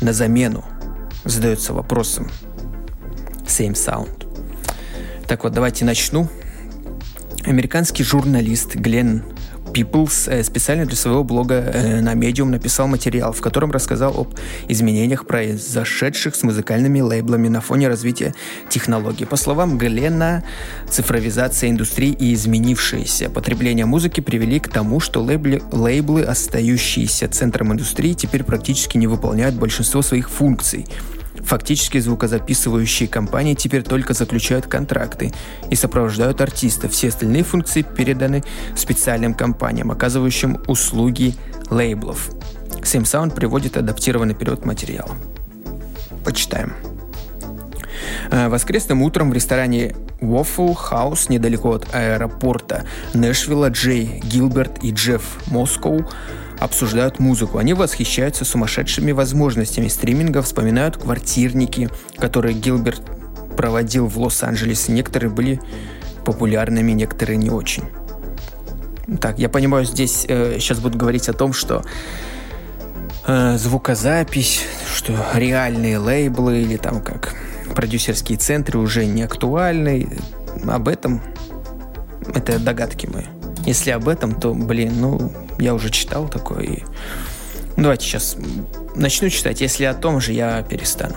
[0.01, 0.65] на замену?
[1.25, 2.31] Задается вопросом.
[3.45, 4.18] Same Sound.
[5.29, 6.27] Так вот, давайте начну.
[7.45, 9.23] Американский журналист Глен
[9.75, 14.35] Peoples э, специально для своего блога э, на Medium написал материал, в котором рассказал об
[14.69, 18.35] изменениях, произошедших с музыкальными лейблами на фоне развития
[18.71, 19.27] технологий.
[19.27, 20.45] По словам Глена,
[20.89, 28.15] цифровизация индустрии и изменившееся потребление музыки привели к тому, что лейблы, лейблы остающиеся центром индустрии,
[28.15, 30.87] теперь практически не выполняют большинство своих функций–
[31.49, 35.33] Фактически звукозаписывающие компании теперь только заключают контракты
[35.71, 36.93] и сопровождают артистов.
[36.93, 38.45] Все остальные функции переданы
[38.77, 41.35] специальным компаниям, оказывающим услуги
[41.71, 42.29] лейблов.
[42.83, 45.17] Sam Sound приводит адаптированный период материала.
[46.23, 46.75] Почитаем.
[48.31, 52.85] Э, воскресным утром в ресторане Waffle House недалеко от аэропорта
[53.15, 56.07] Нэшвилла Джей Гилберт и Джефф Москоу
[56.61, 57.59] обсуждают музыку.
[57.59, 63.03] Они восхищаются сумасшедшими возможностями стриминга, вспоминают квартирники, которые Гилберт
[63.57, 64.93] проводил в Лос-Анджелесе.
[64.93, 65.61] Некоторые были
[66.25, 67.85] популярными, некоторые не очень.
[69.21, 71.83] Так, я понимаю, здесь э, сейчас буду говорить о том, что
[73.27, 77.35] э, звукозапись, что реальные лейблы или там как
[77.75, 80.19] продюсерские центры уже не актуальны.
[80.69, 81.23] Об этом
[82.35, 83.38] это догадки мои.
[83.69, 86.63] Если об этом, то, блин, ну, я уже читал такое.
[86.63, 86.83] И...
[87.77, 88.39] Давайте сейчас
[88.95, 89.61] начну читать.
[89.61, 91.17] Если о том же, я перестану.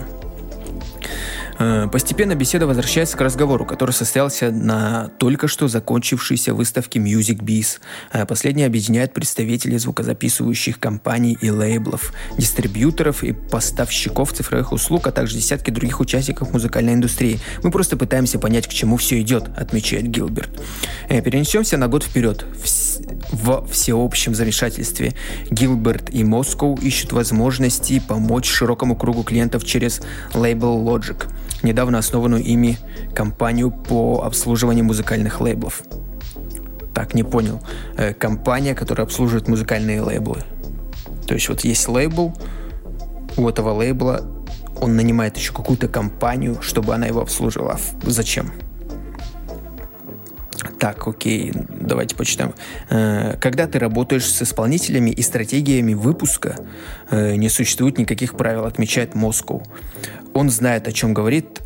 [1.61, 7.79] Э, постепенно беседа возвращается к разговору, который состоялся на только что закончившейся выставке Music Biz.
[8.13, 15.35] Э, последняя объединяет представителей звукозаписывающих компаний и лейблов, дистрибьюторов и поставщиков цифровых услуг, а также
[15.35, 17.39] десятки других участников музыкальной индустрии.
[17.61, 20.49] Мы просто пытаемся понять, к чему все идет, отмечает Гилберт.
[21.09, 22.43] Э, перенесемся на год вперед.
[23.31, 25.13] В всеобщем замешательстве
[25.51, 30.01] Гилберт и Москоу ищут возможности помочь широкому кругу клиентов через
[30.33, 31.27] лейбл Logic
[31.63, 32.77] недавно основанную ими
[33.15, 35.83] компанию по обслуживанию музыкальных лейблов.
[36.93, 37.61] Так, не понял.
[37.97, 40.43] Э, компания, которая обслуживает музыкальные лейблы.
[41.27, 42.33] То есть вот есть лейбл,
[43.37, 44.25] у этого лейбла
[44.79, 47.79] он нанимает еще какую-то компанию, чтобы она его обслуживала.
[48.03, 48.51] Зачем?
[50.79, 52.55] Так, окей, давайте почитаем.
[52.89, 56.55] Э, когда ты работаешь с исполнителями и стратегиями выпуска,
[57.11, 59.61] э, не существует никаких правил, отмечает Москов.
[60.33, 61.61] Он знает, о чем говорит,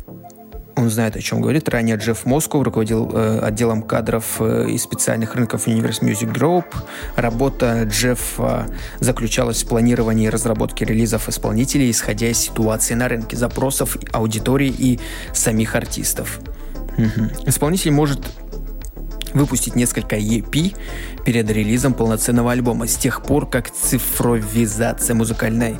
[0.76, 1.68] он знает, о чем говорит.
[1.70, 6.66] Ранее Джефф Москов руководил э, отделом кадров э, и специальных рынков Universe Music Group.
[7.16, 8.66] Работа Джеффа
[9.00, 15.00] заключалась в планировании и разработке релизов исполнителей, исходя из ситуации на рынке, запросов аудитории и
[15.32, 16.40] самих артистов.
[16.98, 17.48] Угу.
[17.48, 18.20] Исполнитель может
[19.32, 20.76] выпустить несколько EP
[21.24, 22.86] перед релизом полноценного альбома.
[22.86, 25.76] С тех пор, как цифровизация музыкальной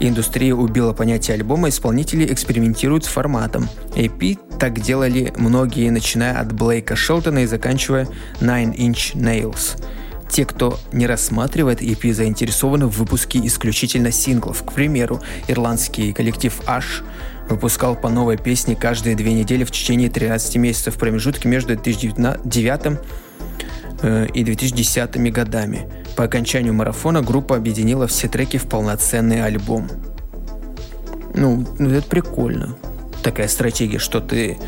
[0.00, 3.68] индустрии убила понятие альбома, исполнители экспериментируют с форматом.
[3.94, 8.08] EP так делали многие, начиная от Блейка Шелтона и заканчивая
[8.40, 9.82] Nine Inch Nails.
[10.28, 14.64] Те, кто не рассматривает EP, заинтересованы в выпуске исключительно синглов.
[14.64, 17.04] К примеру, ирландский коллектив Ash
[17.48, 22.86] выпускал по новой песне каждые две недели в течение 13 месяцев в промежутке между 2009
[22.86, 22.96] э,
[24.02, 25.88] и 2010 годами.
[26.16, 29.88] По окончанию марафона группа объединила все треки в полноценный альбом.
[31.34, 32.76] Ну, ну это прикольно.
[33.22, 34.58] Такая стратегия, что ты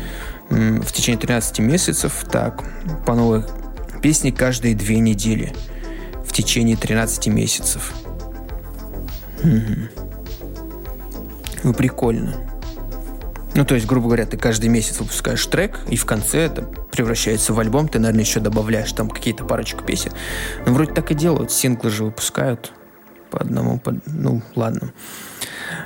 [0.49, 2.63] в течение 13 месяцев так
[3.05, 3.43] по новой
[4.01, 5.53] песне каждые две недели
[6.25, 7.93] в течение 13 месяцев.
[9.43, 10.03] Угу.
[11.63, 12.48] Ну, прикольно.
[13.55, 17.53] Ну, то есть, грубо говоря, ты каждый месяц выпускаешь трек, и в конце это превращается
[17.53, 20.11] в альбом, ты, наверное, еще добавляешь там какие-то парочку песен.
[20.65, 22.71] Ну, вроде так и делают, синглы же выпускают
[23.29, 23.95] по одному, по...
[24.05, 24.93] ну, ладно.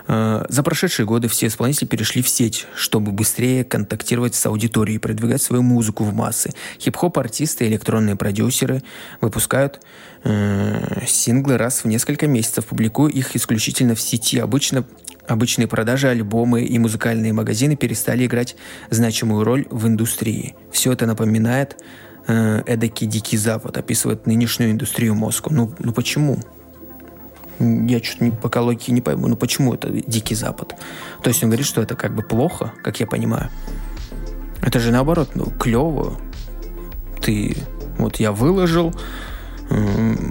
[0.08, 5.00] А, за прошедшие годы все исполнители перешли в сеть, чтобы быстрее контактировать с аудиторией и
[5.00, 6.52] продвигать свою музыку в массы.
[6.80, 8.84] Хип-хоп-артисты и электронные продюсеры
[9.22, 9.82] выпускают
[10.24, 14.40] э, синглы раз в несколько месяцев, публикуя их исключительно в сети.
[14.40, 14.86] Обычно
[15.28, 18.56] Обычные продажи, альбомы и музыкальные магазины перестали играть
[18.90, 20.56] значимую роль в индустрии.
[20.72, 21.78] Все это напоминает
[22.28, 25.56] э, эдакий дикий запад, описывает нынешнюю индустрию Москвы.
[25.56, 26.40] Ну, ну почему?
[27.60, 29.28] Я что-то пока логики не пойму.
[29.28, 30.76] Ну почему это дикий запад?
[31.22, 33.50] То есть он говорит, что это как бы плохо, как я понимаю.
[34.62, 36.18] Это же наоборот, ну, клево.
[37.22, 37.56] Ты,
[37.98, 38.94] вот я выложил,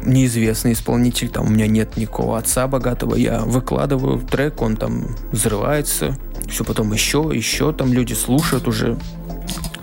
[0.05, 6.16] неизвестный исполнитель, там у меня нет никакого отца богатого, я выкладываю трек, он там взрывается,
[6.49, 8.99] все потом еще, еще там люди слушают уже,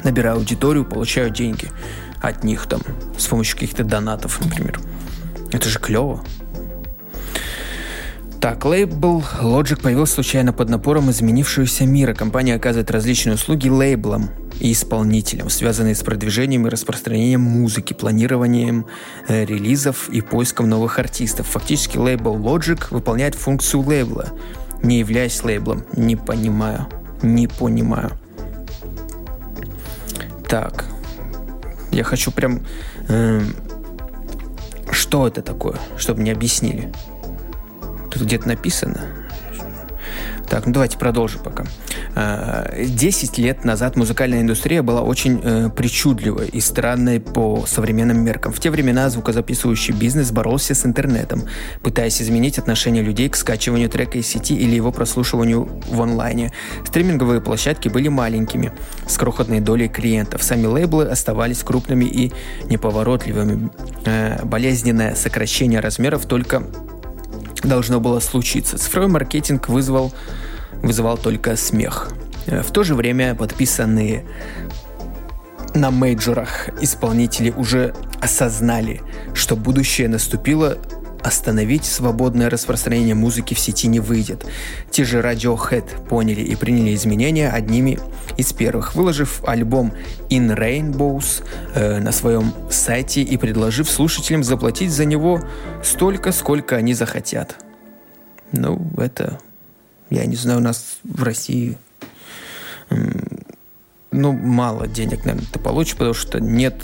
[0.03, 1.69] набираю аудиторию, получаю деньги
[2.21, 2.81] от них там
[3.17, 4.79] с помощью каких-то донатов, например.
[5.51, 6.23] Это же клево.
[8.39, 12.13] Так, лейбл Logic появился случайно под напором изменившегося мира.
[12.13, 14.29] Компания оказывает различные услуги лейблам,
[14.59, 18.85] и исполнителям, связанные с продвижением и распространением музыки, планированием
[19.27, 21.47] э, релизов и поиском новых артистов.
[21.47, 24.29] Фактически лейбл Logic выполняет функцию лейбла,
[24.83, 25.85] не являясь лейблом.
[25.95, 26.87] Не понимаю.
[27.21, 28.11] Не понимаю.
[30.47, 30.85] Так.
[31.91, 32.61] Я хочу прям...
[33.07, 33.41] Э,
[34.91, 35.75] что это такое?
[35.97, 36.91] Чтобы мне объяснили.
[38.11, 39.18] Тут где-то написано.
[40.49, 41.65] Так, ну давайте продолжим пока.
[42.15, 48.51] Э, десять лет назад музыкальная индустрия была очень э, причудливой и странной по современным меркам.
[48.51, 51.43] В те времена звукозаписывающий бизнес боролся с интернетом,
[51.83, 56.51] пытаясь изменить отношение людей к скачиванию трека из сети или его прослушиванию в онлайне.
[56.83, 58.71] Стриминговые площадки были маленькими,
[59.07, 60.41] с крохотной долей клиентов.
[60.41, 62.33] Сами лейблы оставались крупными и
[62.65, 63.69] неповоротливыми.
[64.05, 66.63] Э, болезненное сокращение размеров только
[67.67, 68.77] должно было случиться.
[68.77, 70.13] Цифровой маркетинг вызвал,
[70.81, 72.09] вызывал только смех.
[72.45, 74.25] Э, в то же время подписанные
[75.73, 79.01] на мейджорах исполнители уже осознали,
[79.33, 80.77] что будущее наступило
[81.23, 84.45] Остановить свободное распространение музыки в сети не выйдет.
[84.89, 87.99] Те же Radiohead поняли и приняли изменения одними
[88.37, 89.93] из первых, выложив альбом
[90.29, 91.43] In Rainbows
[91.75, 95.41] э, на своем сайте и предложив слушателям заплатить за него
[95.83, 97.57] столько, сколько они захотят.
[98.51, 99.39] Ну, это,
[100.09, 101.77] я не знаю, у нас в России
[104.11, 106.75] ну, мало денег, наверное, ты получишь, потому что нет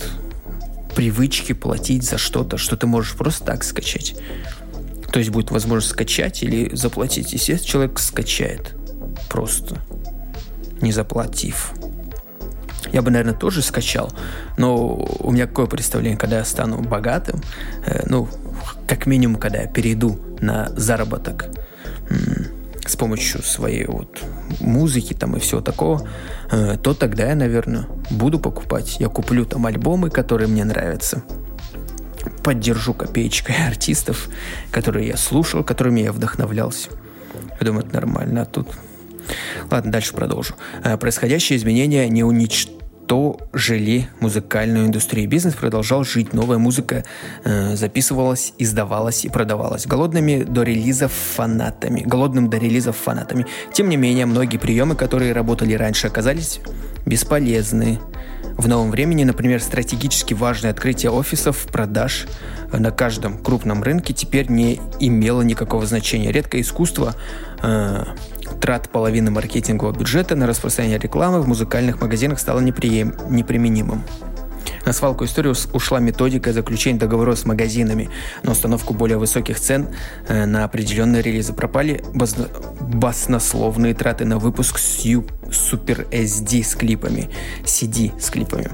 [0.96, 4.16] привычки платить за что-то, что ты можешь просто так скачать.
[5.12, 7.34] То есть будет возможность скачать или заплатить.
[7.34, 8.76] Естественно, человек скачает
[9.30, 9.82] просто,
[10.82, 11.72] не заплатив.
[12.92, 14.12] Я бы, наверное, тоже скачал,
[14.58, 17.42] но у меня какое представление, когда я стану богатым,
[17.86, 18.30] э, ну,
[18.88, 21.46] как минимум, когда я перейду на заработок
[22.86, 24.22] с помощью своей вот
[24.60, 26.08] музыки там и всего такого,
[26.52, 28.98] э, то тогда я, наверное, буду покупать.
[29.00, 31.24] Я куплю там альбомы, которые мне нравятся.
[32.44, 34.30] Поддержу копеечкой артистов,
[34.72, 36.90] которые я слушал, которыми я вдохновлялся.
[37.60, 38.44] Я думаю, это нормально.
[38.44, 38.70] А тут...
[39.72, 40.56] Ладно, дальше продолжу.
[40.84, 45.30] Э, происходящие изменения не уничтожают то жили музыкальную индустрию.
[45.30, 47.04] Бизнес продолжал жить, новая музыка
[47.44, 49.86] э, записывалась, издавалась и продавалась.
[49.86, 52.02] Голодными до релизов фанатами.
[52.02, 53.46] Голодным до релизов фанатами.
[53.74, 56.60] Тем не менее, многие приемы, которые работали раньше, оказались
[57.06, 58.00] бесполезны.
[58.58, 62.26] В новом времени, например, стратегически важное открытие офисов, продаж
[62.72, 66.32] на каждом крупном рынке теперь не имело никакого значения.
[66.32, 67.16] Редкое искусство
[67.62, 68.06] э,
[68.60, 73.16] трат половины маркетингового бюджета на распространение рекламы в музыкальных магазинах стало неприем...
[73.30, 74.04] неприменимым.
[74.86, 78.10] На свалку истории ушла методика заключения договоров с магазинами
[78.44, 79.88] на установку более высоких цен
[80.28, 81.54] э, на определенные релизы.
[81.54, 87.30] Пропали баснословные траты на выпуск Super SD с клипами,
[87.64, 88.70] CD с клипами.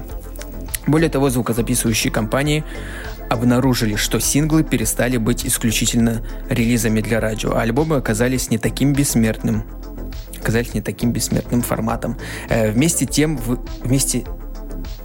[0.86, 2.64] Более того, звукозаписывающие компании
[3.32, 9.64] обнаружили, что синглы перестали быть исключительно релизами для радио, а альбомы оказались не таким бессмертным
[10.40, 12.18] оказались не таким бессмертным форматом.
[12.48, 13.38] Э, вместе, тем,
[13.84, 14.24] вместе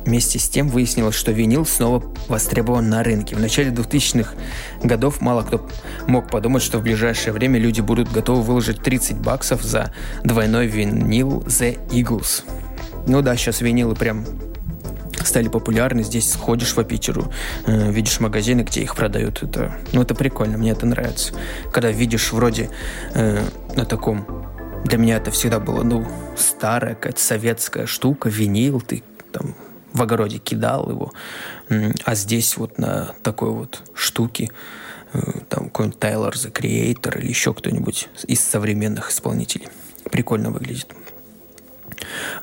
[0.07, 3.35] Вместе с тем выяснилось, что винил снова востребован на рынке.
[3.35, 4.35] В начале 2000-х
[4.81, 5.67] годов мало кто
[6.07, 9.91] мог подумать, что в ближайшее время люди будут готовы выложить 30 баксов за
[10.23, 12.45] двойной винил The Eagles.
[13.05, 14.25] Ну да, сейчас винилы прям
[15.27, 16.03] стали популярны.
[16.03, 17.31] Здесь сходишь по Питеру,
[17.65, 19.43] э, видишь магазины, где их продают.
[19.43, 21.33] Это, ну, это прикольно, мне это нравится.
[21.71, 22.69] Когда видишь вроде
[23.13, 23.43] э,
[23.75, 24.25] на таком...
[24.85, 26.05] Для меня это всегда было, ну,
[26.37, 29.03] старая какая-то советская штука, винил, ты
[29.33, 29.55] там
[29.93, 31.11] в огороде кидал его.
[31.69, 34.49] А здесь вот на такой вот штуке
[35.13, 35.19] э,
[35.49, 39.67] там какой-нибудь Тайлор The Creator или еще кто-нибудь из современных исполнителей.
[40.09, 40.93] Прикольно выглядит.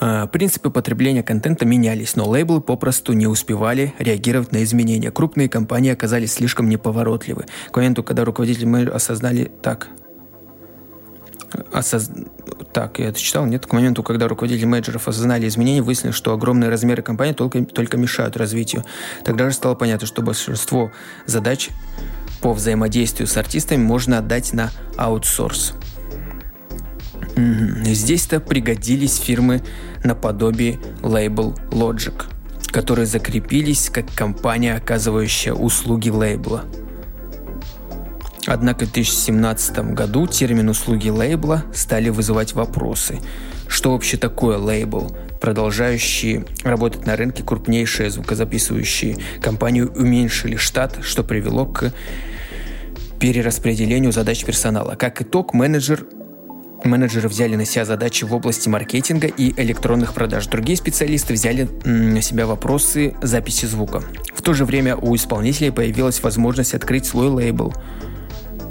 [0.00, 5.10] А, принципы потребления контента менялись, но лейблы попросту не успевали реагировать на изменения.
[5.10, 7.46] Крупные компании оказались слишком неповоротливы.
[7.70, 9.88] К моменту, когда руководители мы осознали так,
[11.72, 12.10] осоз...
[12.72, 13.46] Так, я это читал.
[13.46, 17.96] Нет, к моменту, когда руководители менеджеров осознали изменения, выяснилось, что огромные размеры компании только, только
[17.96, 18.84] мешают развитию.
[19.24, 20.90] Тогда же стало понятно, что большинство
[21.26, 21.70] задач
[22.40, 25.74] по взаимодействию с артистами можно отдать на аутсорс.
[27.36, 29.62] Здесь-то пригодились фирмы
[30.02, 32.14] наподобие лейбл Logic,
[32.68, 36.64] которые закрепились как компания, оказывающая услуги лейбла–
[38.46, 43.20] Однако в 2017 году термин «услуги лейбла» стали вызывать вопросы.
[43.68, 45.16] Что вообще такое лейбл?
[45.40, 51.92] Продолжающие работать на рынке крупнейшие звукозаписывающие компании уменьшили штат, что привело к
[53.18, 54.94] перераспределению задач персонала.
[54.94, 56.06] Как итог, менеджер
[56.84, 60.46] Менеджеры взяли на себя задачи в области маркетинга и электронных продаж.
[60.46, 64.02] Другие специалисты взяли на себя вопросы записи звука.
[64.34, 67.74] В то же время у исполнителей появилась возможность открыть свой лейбл–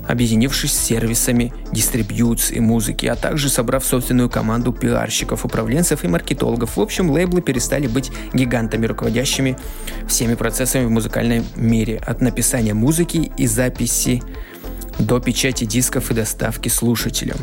[0.08, 6.78] объединившись с сервисами дистрибьюции музыки, а также собрав собственную команду пиарщиков, управленцев и маркетологов.
[6.78, 9.58] В общем, лейблы перестали быть гигантами, руководящими
[10.08, 14.22] всеми процессами в музыкальном мире, от написания музыки и записи
[15.00, 17.38] до печати дисков и доставки слушателям.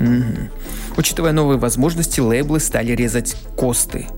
[0.00, 0.96] Угу.
[0.96, 4.06] Учитывая новые возможности, лейблы стали резать косты–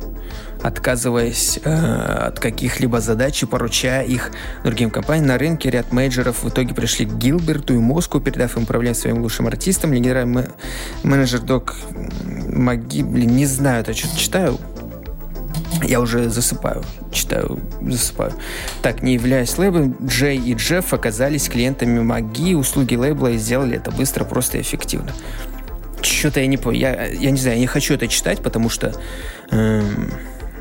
[0.64, 4.30] отказываясь э, от каких-либо задач и поручая их
[4.64, 5.26] другим компаниям.
[5.26, 9.20] На рынке ряд менеджеров в итоге пришли к Гилберту и Моску, передав им управление своим
[9.20, 9.92] лучшим артистам.
[9.92, 10.46] Генеральный
[11.02, 11.76] менеджер Док
[12.24, 14.58] Маги, блин, не знаю, это что-то читаю,
[15.82, 18.32] я уже засыпаю, читаю, засыпаю.
[18.80, 23.90] Так, не являясь лейблом, Джей и Джефф оказались клиентами Маги, услуги лейбла и сделали это
[23.90, 25.12] быстро, просто и эффективно.
[26.24, 26.80] Что-то я не понял.
[26.80, 28.98] Я, я не знаю, я не хочу это читать, потому что...
[29.50, 30.10] Эм,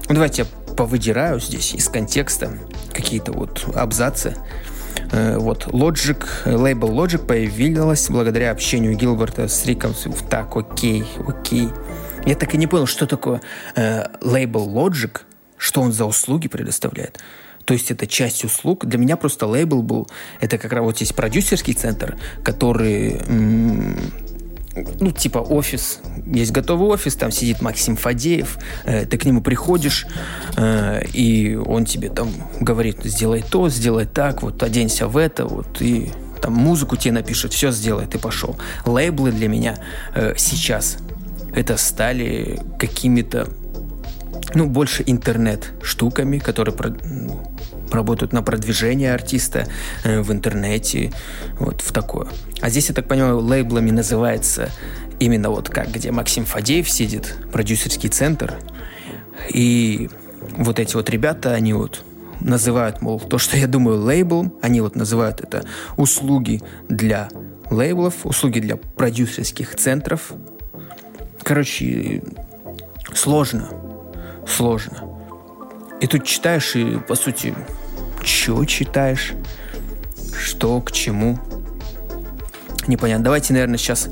[0.09, 2.51] ну, давайте я повыдираю здесь из контекста
[2.91, 4.35] какие-то вот абзацы.
[5.13, 9.93] Э, вот Logic, лейбл Logic появилась благодаря общению Гилберта с Риком.
[10.29, 11.69] Так, окей, окей.
[12.25, 13.39] Я так и не понял, что такое
[13.77, 15.21] э, Logic,
[15.55, 17.21] что он за услуги предоставляет.
[17.63, 18.85] То есть это часть услуг.
[18.85, 20.09] Для меня просто лейбл был,
[20.41, 23.97] это как раз вот есть продюсерский центр, который м-
[24.99, 30.07] ну, типа офис, есть готовый офис, там сидит Максим Фадеев, э, ты к нему приходишь,
[30.57, 35.81] э, и он тебе там говорит, сделай то, сделай так, вот оденься в это, вот,
[35.81, 36.11] и
[36.41, 38.57] там музыку тебе напишет, все сделай, ты пошел.
[38.85, 39.77] Лейблы для меня
[40.15, 40.97] э, сейчас
[41.53, 43.47] это стали какими-то,
[44.55, 47.52] ну, больше интернет-штуками, которые ну,
[47.93, 49.67] работают на продвижение артиста
[50.03, 51.11] э, в интернете,
[51.59, 52.27] вот в такое.
[52.61, 54.69] А здесь, я так понимаю, лейблами называется
[55.19, 58.55] именно вот как, где Максим Фадеев сидит, продюсерский центр,
[59.53, 60.09] и
[60.57, 62.03] вот эти вот ребята, они вот
[62.39, 65.65] называют, мол, то, что я думаю лейбл, они вот называют это
[65.97, 67.29] услуги для
[67.69, 70.33] лейблов, услуги для продюсерских центров.
[71.41, 72.21] Короче,
[73.13, 73.69] сложно,
[74.47, 75.03] сложно.
[76.01, 77.53] И тут читаешь и, по сути,
[78.25, 79.33] что читаешь,
[80.37, 81.39] что к чему.
[82.87, 83.23] Непонятно.
[83.23, 84.09] Давайте, наверное, сейчас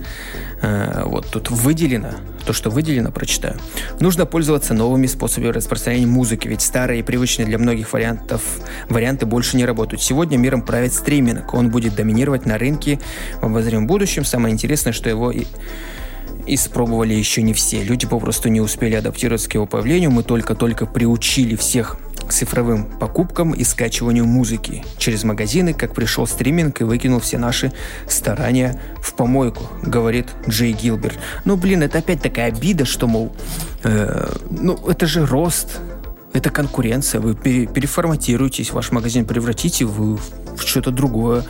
[0.62, 2.12] э, вот тут выделено,
[2.46, 3.58] то, что выделено, прочитаю.
[4.00, 8.42] Нужно пользоваться новыми способами распространения музыки, ведь старые и привычные для многих вариантов
[8.88, 10.02] варианты больше не работают.
[10.02, 11.54] Сегодня миром правит стриминг.
[11.54, 13.00] Он будет доминировать на рынке
[13.42, 14.24] в обозримом будущем.
[14.24, 15.46] Самое интересное, что его и
[16.48, 17.84] испробовали еще не все.
[17.84, 20.12] Люди попросту не успели адаптироваться к его появлению.
[20.12, 21.98] Мы только-только приучили всех
[22.32, 27.74] к цифровым покупкам и скачиванию музыки через магазины, как пришел стриминг и выкинул все наши
[28.08, 31.20] старания в помойку, говорит Джей Гилберт.
[31.44, 33.36] Ну, блин, это опять такая обида, что, мол,
[33.84, 35.80] э, ну, это же рост,
[36.32, 41.44] это конкуренция, вы пере, переформатируетесь, ваш магазин превратите в, в что-то другое.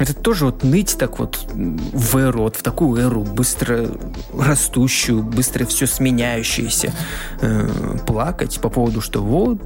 [0.00, 3.86] Это тоже вот ныть так вот в эру, вот в такую эру, быстро
[4.34, 6.94] растущую, быстро все сменяющееся,
[7.42, 7.68] э,
[8.06, 9.60] плакать по поводу, что вот,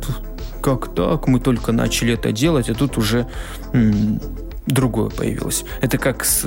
[0.60, 3.28] как так, мы только начали это делать, а тут уже
[3.72, 4.20] м,
[4.66, 5.64] другое появилось.
[5.80, 6.44] Это как с,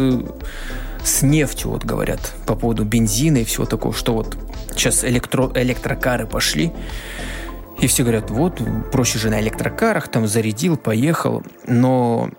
[1.01, 4.37] с нефтью, вот говорят, по поводу бензина и всего такого, что вот
[4.71, 6.73] сейчас электро, электрокары пошли,
[7.79, 8.61] и все говорят, вот,
[8.91, 12.31] проще же на электрокарах, там зарядил, поехал, но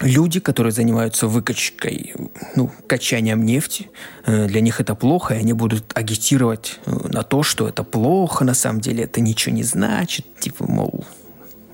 [0.00, 2.14] люди, которые занимаются выкачкой,
[2.54, 3.90] ну, качанием нефти,
[4.26, 8.44] э, для них это плохо, и они будут агитировать э, на то, что это плохо,
[8.44, 11.04] на самом деле это ничего не значит, типа, мол,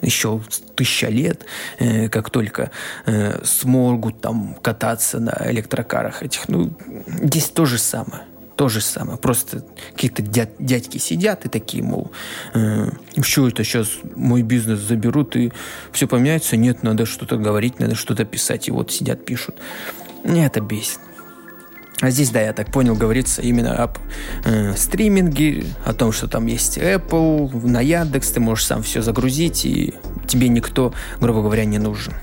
[0.02, 0.40] еще
[0.74, 1.44] тысяча лет,
[1.78, 2.70] э, как только
[3.44, 6.72] смогут там кататься на электрокарах этих, ну,
[7.22, 8.22] здесь то же самое
[8.62, 9.18] то же самое.
[9.18, 12.12] Просто какие-то дядь, дядьки сидят и такие, мол,
[12.54, 12.90] э,
[13.20, 15.52] что это сейчас мой бизнес заберут и
[15.90, 16.56] все поменяется?
[16.56, 18.68] Нет, надо что-то говорить, надо что-то писать.
[18.68, 19.56] И вот сидят, пишут.
[20.22, 21.00] Мне это бесит.
[22.00, 23.98] А здесь, да, я так понял, говорится именно об
[24.44, 29.64] э, стриминге, о том, что там есть Apple, на Яндекс, ты можешь сам все загрузить,
[29.64, 29.94] и
[30.28, 32.14] тебе никто, грубо говоря, не нужен.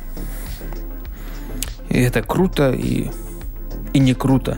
[1.90, 3.10] И это круто и,
[3.92, 4.58] и не круто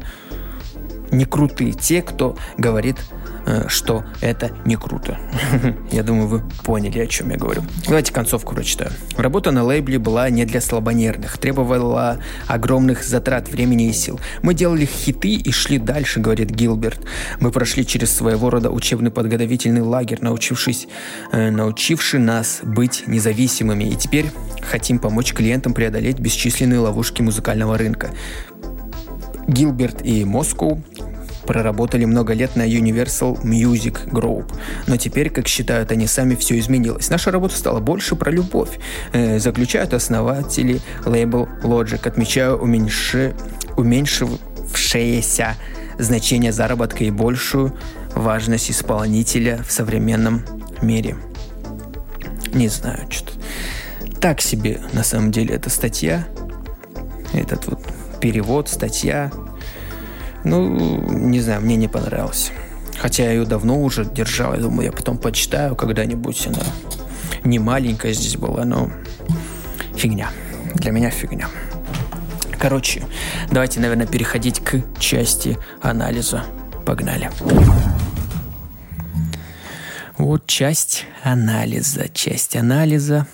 [1.11, 2.97] не крутые те, кто говорит,
[3.45, 5.17] э, что это не круто.
[5.91, 7.63] Я думаю, вы поняли, о чем я говорю.
[7.85, 8.91] Давайте концовку прочитаю.
[9.17, 14.19] Работа на лейбле была не для слабонервных, требовала огромных затрат времени и сил.
[14.41, 16.99] Мы делали хиты и шли дальше, говорит Гилберт.
[17.39, 20.87] Мы прошли через своего рода учебный подготовительный лагерь, научившись,
[21.31, 23.85] э, научивший нас быть независимыми.
[23.85, 24.31] И теперь
[24.61, 28.11] хотим помочь клиентам преодолеть бесчисленные ловушки музыкального рынка.
[29.47, 30.81] Гилберт и Москоу
[31.45, 34.53] проработали много лет на Universal Music Group.
[34.87, 37.09] Но теперь, как считают они сами, все изменилось.
[37.09, 38.79] Наша работа стала больше про любовь.
[39.11, 42.07] Э, заключают основатели лейбл Logic.
[42.07, 43.35] Отмечаю уменьши...
[43.75, 45.55] уменьшившееся
[45.97, 47.75] значение заработка и большую
[48.15, 50.43] важность исполнителя в современном
[50.81, 51.15] мире.
[52.53, 53.33] Не знаю, что-то
[54.19, 56.27] так себе на самом деле эта статья.
[57.33, 57.79] Этот вот
[58.21, 59.31] перевод, статья.
[60.45, 60.69] Ну,
[61.09, 62.51] не знаю, мне не понравилось.
[62.97, 64.53] Хотя я ее давно уже держал.
[64.53, 66.47] Я думаю, я потом почитаю когда-нибудь.
[66.47, 66.63] Она
[67.43, 68.91] не маленькая здесь была, но
[69.95, 70.29] фигня.
[70.75, 71.49] Для меня фигня.
[72.59, 73.03] Короче,
[73.49, 76.43] давайте, наверное, переходить к части анализа.
[76.85, 77.31] Погнали.
[80.17, 82.07] Вот часть анализа.
[82.13, 83.25] Часть анализа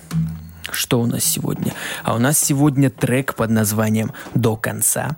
[0.74, 1.72] что у нас сегодня?
[2.02, 5.16] А у нас сегодня трек под названием «До конца».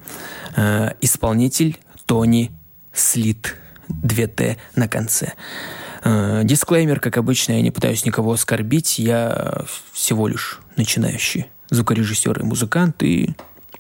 [0.57, 2.51] Э, исполнитель Тони
[2.93, 3.57] Слит.
[3.91, 5.33] 2Т на конце.
[6.05, 8.99] Э, дисклеймер, как обычно, я не пытаюсь никого оскорбить.
[8.99, 13.35] Я всего лишь начинающий звукорежиссер и музыкант, и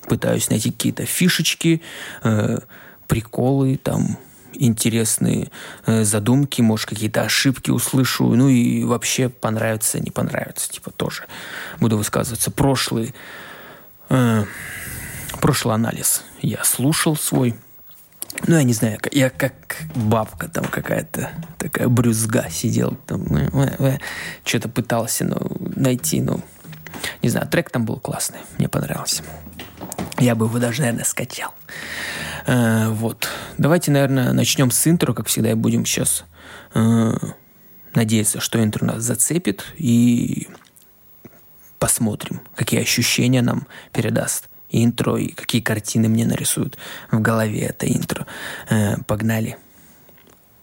[0.09, 1.83] пытаюсь найти какие-то фишечки,
[2.23, 2.59] э,
[3.07, 4.18] приколы, там,
[4.61, 5.51] интересные
[5.87, 11.25] э, задумки, может, какие-то ошибки услышу, ну и вообще понравится, не понравится, типа тоже
[11.79, 12.51] буду высказываться.
[12.51, 13.15] Прошлый,
[14.09, 14.45] э,
[15.41, 17.55] прошлый анализ я слушал свой,
[18.47, 19.55] ну, я не знаю, я как
[19.95, 23.99] бабка там какая-то, такая брюзга сидел, там, э, э,
[24.45, 26.43] что-то пытался ну, найти, ну,
[27.23, 29.23] не знаю, трек там был классный, мне понравился.
[30.21, 31.55] Я бы его даже, наверное, скачал.
[32.47, 33.29] Э, вот.
[33.59, 36.25] Давайте, наверное, начнем с интро, как всегда, и будем сейчас
[36.75, 37.12] э,
[37.95, 40.49] надеяться, что интро нас зацепит, и
[41.79, 46.79] посмотрим, какие ощущения нам передаст интро и какие картины мне нарисуют
[47.11, 48.27] в голове это интро.
[48.68, 49.57] Э, погнали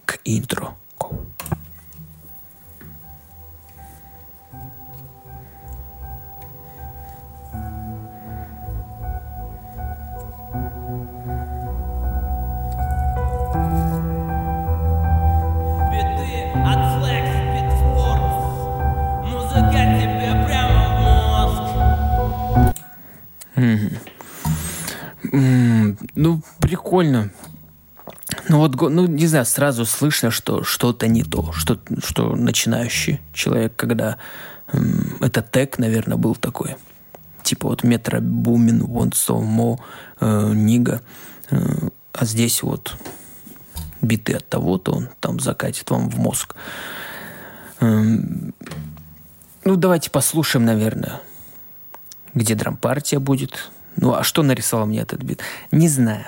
[0.06, 0.74] к интро.
[0.98, 1.26] Go.
[25.22, 27.30] Ну, прикольно.
[28.48, 33.74] Ну вот, ну не знаю, сразу слышно, что что-то не то, что, что начинающий человек,
[33.76, 34.18] когда
[34.72, 36.76] эм, этот тег, наверное, был такой.
[37.42, 39.80] Типа вот метро Бумин, вон Сомо,
[40.20, 41.02] э, Нига.
[41.50, 42.96] Э, а здесь вот
[44.02, 46.54] биты от того-то он там закатит вам в мозг.
[47.80, 48.54] Эм,
[49.64, 51.20] ну, давайте послушаем, наверное,
[52.38, 53.70] где драм-партия будет.
[53.96, 55.42] Ну, а что нарисовал мне этот бит?
[55.72, 56.24] Не знаю.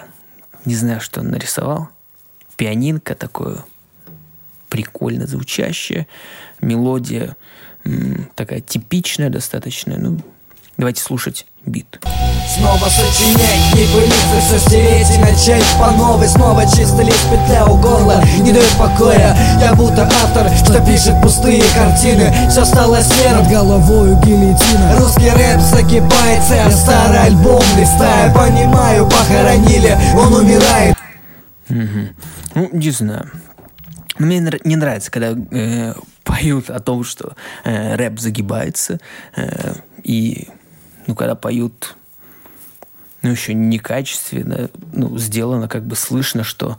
[0.64, 1.88] Не знаю, что он нарисовал.
[2.56, 3.64] Пианинка такое
[4.68, 6.06] прикольно звучащее.
[6.61, 7.36] Мелодия
[8.34, 9.96] такая типичная достаточно.
[9.96, 10.20] Ну,
[10.77, 12.01] давайте слушать бит.
[12.57, 16.27] Снова сочинять, не пылиться, все стереть и начать по новой.
[16.27, 19.37] Снова чисто лишь петля у горла, не дает покоя.
[19.61, 22.33] Я будто автор, что пишет пустые картины.
[22.49, 24.97] Все стало серым, головою гильотина.
[24.99, 30.97] Русский рэп закипается, а старый альбом листая Понимаю, похоронили, он умирает.
[31.68, 32.09] Угу.
[32.55, 33.31] Ну, не знаю
[34.21, 35.95] мне не нравится, когда э,
[36.25, 39.01] поют о том, что э, рэп загибается,
[39.35, 40.49] э, и
[41.11, 41.96] ну, когда поют,
[43.22, 46.78] ну, еще некачественно, ну, сделано, как бы слышно, что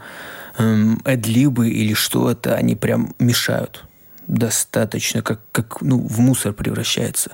[0.57, 3.83] эм, эдлибы или что это, они прям мешают.
[4.27, 7.31] Достаточно, как, как ну, в мусор превращается.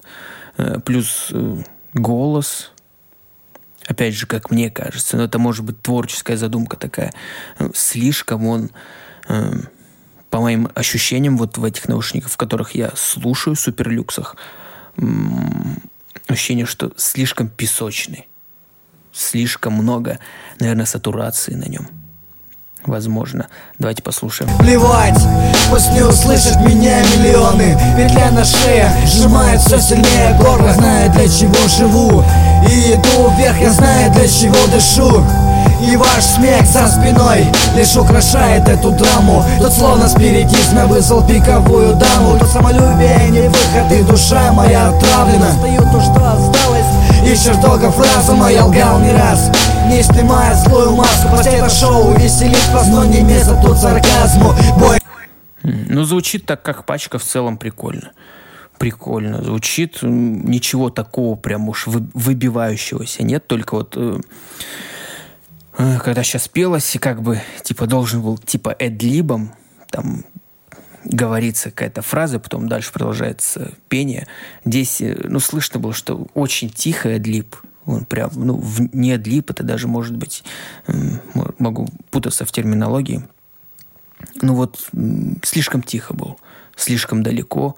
[0.58, 1.58] Э, плюс э,
[1.94, 2.72] голос,
[3.86, 7.14] опять же, как мне кажется, но это может быть творческая задумка такая,
[7.60, 8.72] э, слишком он,
[9.30, 9.52] э,
[10.32, 14.36] по моим ощущениям, вот в этих наушниках, в которых я слушаю, суперлюксах,
[16.28, 18.28] ощущение, что слишком песочный.
[19.14, 20.20] Слишком много,
[20.60, 21.88] наверное, сатурации на нем.
[22.86, 23.48] Возможно.
[23.80, 24.56] Давайте послушаем.
[24.60, 25.20] Плевать,
[25.70, 31.68] пусть не услышат меня миллионы Петля на шее сжимает все сильнее горло Знаю, для чего
[31.68, 32.24] живу
[32.70, 35.47] И иду вверх, я знаю, для чего дышу
[35.82, 42.40] и ваш смех за спиной Лишь украшает эту драму Тут словно спиритизм вызвал пиковую даму
[42.40, 46.86] Тут самолюбие не выход и душа моя отравлена Стою то, что осталось
[47.26, 49.52] из чертогов разума я лгал не раз
[49.88, 55.00] Не снимая злую маску Пусть это шоу веселит вас, но не место тут сарказму Бой
[55.64, 58.12] ну, звучит так, как пачка в целом прикольно.
[58.78, 60.00] Прикольно звучит.
[60.02, 63.48] Ничего такого прям уж выбивающегося нет.
[63.48, 64.20] Только вот э,
[65.78, 69.54] когда сейчас пелось, и как бы, типа, должен был, типа, эдлибом,
[69.90, 70.26] там,
[71.04, 74.28] говорится какая-то фраза, потом дальше продолжается пение.
[74.66, 77.56] Здесь, э, ну, слышно было, что очень тихо эдлиб.
[77.86, 80.44] Он прям, ну, в, не эдлиб, это даже может быть,
[81.58, 83.26] могу путаться в терминологии.
[84.42, 84.90] Ну вот,
[85.44, 86.38] слишком тихо был,
[86.76, 87.78] слишком далеко.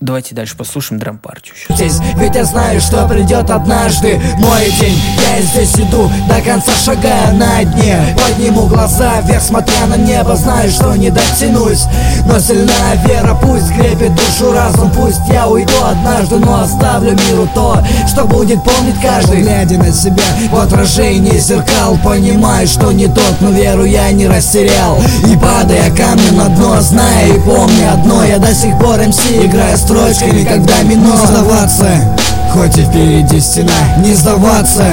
[0.00, 1.56] Давайте дальше послушаем драм-партию.
[1.70, 4.96] Здесь, ведь я знаю, что придет однажды мой день.
[5.28, 8.16] Я здесь иду, до конца шагая на дне.
[8.16, 10.36] Подниму глаза вверх, смотря на небо.
[10.36, 11.86] Знаю, что не дотянусь
[12.26, 13.36] Но сильная вера.
[13.42, 19.00] Пусть крепит душу разум Пусть я уйду однажды, но оставлю миру то Что будет помнить
[19.02, 19.42] каждый.
[19.42, 20.22] Глядя на себя
[20.52, 24.96] в отражении зеркал Понимаю, что не тот, но веру я не растерял.
[25.26, 29.76] И падая камнем на дно, зная и помня одно Я до сих пор МС играю
[29.88, 32.18] строчками, когда Не сдаваться,
[32.52, 34.84] хоть и впереди стена Не сдаваться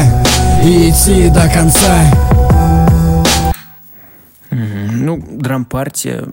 [0.64, 2.00] и идти до конца
[4.52, 6.28] Ну, драм-партия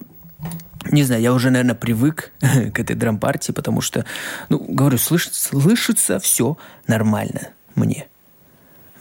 [0.90, 4.04] не знаю, я уже, наверное, привык к этой драм-партии, потому что,
[4.48, 6.58] ну, говорю, слышится, слышится все
[6.88, 8.08] нормально мне.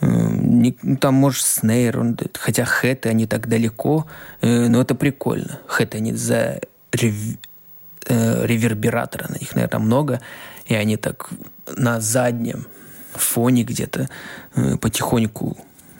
[0.00, 4.06] Не, ну, там, может, снейр, он, хотя хэты, они так далеко,
[4.42, 5.58] э, но это прикольно.
[5.66, 6.60] Хэты, они за
[8.06, 10.20] э, ревербератора, на них, наверное, много,
[10.66, 11.30] и они так
[11.76, 12.66] на заднем
[13.12, 14.08] фоне где-то
[14.54, 15.56] э, потихоньку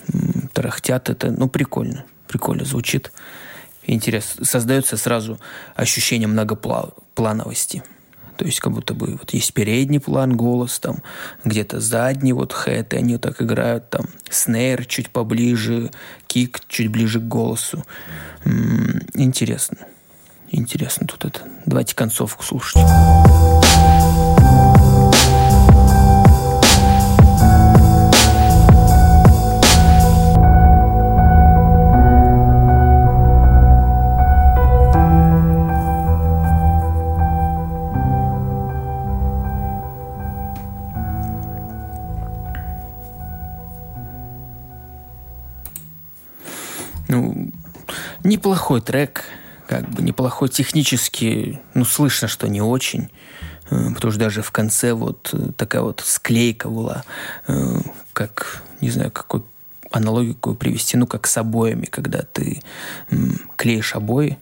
[0.08, 0.12] э,
[0.52, 1.10] тарахтят.
[1.10, 3.12] Это, ну, прикольно, прикольно звучит.
[3.84, 4.44] Интересно.
[4.44, 5.38] Создается сразу
[5.74, 7.82] ощущение многоплановости.
[8.36, 11.02] То есть как будто бы вот есть передний план, голос там,
[11.44, 15.90] где-то задний, вот хэты, они вот так играют, там снейр чуть поближе,
[16.26, 17.84] кик чуть ближе к голосу.
[18.44, 19.78] М-м, интересно.
[20.54, 21.40] Интересно тут это.
[21.64, 22.76] Давайте концовку слушать.
[47.08, 47.50] Ну,
[48.22, 49.24] неплохой трек
[49.72, 53.08] как бы неплохой технически, ну, слышно, что не очень,
[53.70, 57.04] э, потому что даже в конце вот э, такая вот склейка была,
[57.48, 57.80] э,
[58.12, 59.42] как, не знаю, какой
[59.90, 62.60] аналогию привести, ну, как с обоями, когда ты
[63.56, 64.38] клеишь обои,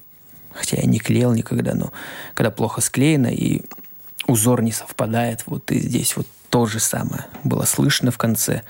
[0.52, 1.92] хотя я не клеил никогда, но
[2.34, 3.62] когда плохо склеено и
[4.26, 8.62] узор не совпадает, вот и здесь вот то же самое было слышно в конце,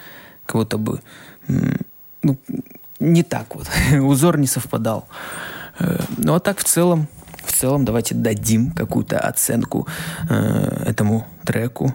[0.45, 1.01] как будто бы,
[1.49, 2.39] ну,
[2.99, 3.67] не так вот,
[4.03, 5.09] узор не совпадал.
[5.81, 7.09] Э, ну а так в целом
[7.45, 9.87] в целом давайте дадим какую-то оценку
[10.29, 11.95] э, этому треку.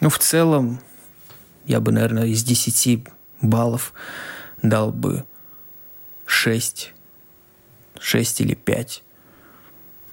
[0.00, 0.80] Ну, в целом,
[1.66, 3.06] я бы, наверное, из 10
[3.42, 3.92] баллов
[4.62, 5.24] дал бы
[6.26, 6.94] 6,
[7.98, 9.02] 6 или 5.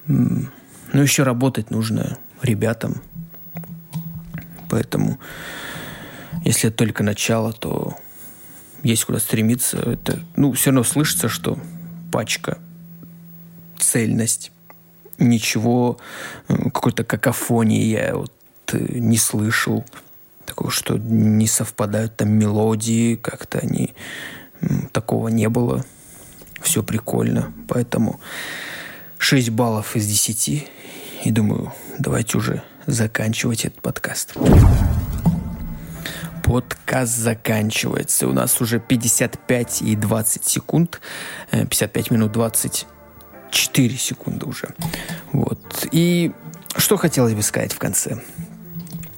[0.07, 0.49] Ну,
[0.93, 3.01] еще работать нужно ребятам.
[4.69, 5.19] Поэтому,
[6.43, 7.95] если это только начало, то
[8.83, 9.77] есть куда стремиться.
[9.77, 11.57] Это, ну, все равно слышится, что
[12.11, 12.57] пачка,
[13.79, 14.51] цельность,
[15.17, 15.97] ничего,
[16.47, 18.33] э, какой-то какофонии я вот
[18.73, 19.85] э, не слышал.
[20.45, 23.93] Такого, что не совпадают там мелодии, как-то они...
[24.91, 25.85] Такого не было.
[26.61, 27.53] Все прикольно.
[27.67, 28.19] Поэтому
[29.17, 30.67] 6 баллов из 10.
[31.25, 34.35] И думаю, давайте уже заканчивать этот подкаст.
[36.47, 38.25] Подкаст заканчивается.
[38.25, 41.01] У нас уже 55 и 20 секунд.
[41.51, 44.69] 55 э, минут 24 секунды уже.
[45.33, 45.59] Вот.
[45.91, 46.31] И
[46.77, 48.21] что хотелось бы сказать в конце?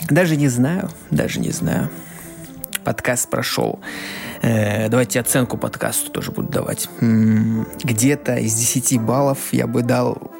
[0.09, 1.91] Даже не знаю, даже не знаю.
[2.83, 3.79] Подкаст прошел.
[4.41, 6.89] Э, давайте оценку подкасту тоже буду давать.
[6.99, 10.31] Где-то из 10 баллов я бы дал,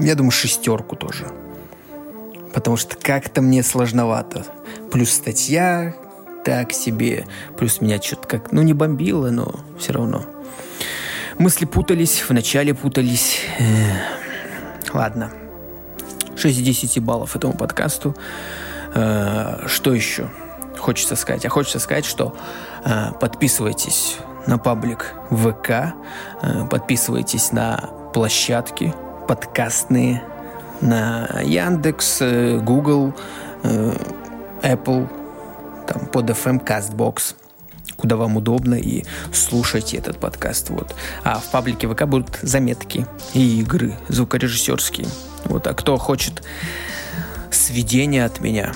[0.00, 1.28] я думаю, шестерку тоже.
[2.52, 4.46] Потому что как-то мне сложновато.
[4.90, 5.94] Плюс статья
[6.44, 7.26] так себе.
[7.56, 8.52] Плюс меня что-то как...
[8.52, 10.24] Ну, не бомбило, но все равно.
[11.38, 13.40] Мысли путались, вначале путались.
[14.94, 15.32] Ладно.
[16.36, 18.14] 6 из 10 баллов этому подкасту.
[18.94, 20.28] Э, что еще
[20.78, 21.44] хочется сказать?
[21.44, 22.34] А хочется сказать, что
[22.84, 24.16] э, подписывайтесь
[24.46, 25.94] на паблик ВК,
[26.42, 28.94] э, подписывайтесь на площадки
[29.28, 30.22] подкастные,
[30.80, 32.20] на Яндекс,
[32.62, 33.14] Google,
[34.62, 35.08] Apple,
[35.86, 37.36] там, под FM, CastBox,
[37.96, 40.70] куда вам удобно, и слушайте этот подкаст.
[40.70, 40.94] Вот.
[41.24, 45.08] А в паблике ВК будут заметки и игры звукорежиссерские.
[45.44, 45.66] Вот.
[45.66, 46.42] А кто хочет
[47.50, 48.72] сведения от меня,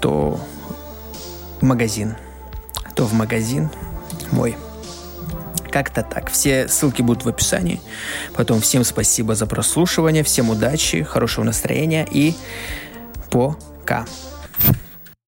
[0.00, 0.40] то
[1.60, 2.16] в магазин.
[2.94, 3.70] То в магазин
[4.30, 4.56] мой.
[5.70, 6.30] Как-то так.
[6.30, 7.80] Все ссылки будут в описании.
[8.34, 12.34] Потом всем спасибо за прослушивание, всем удачи, хорошего настроения и
[13.30, 14.04] пока.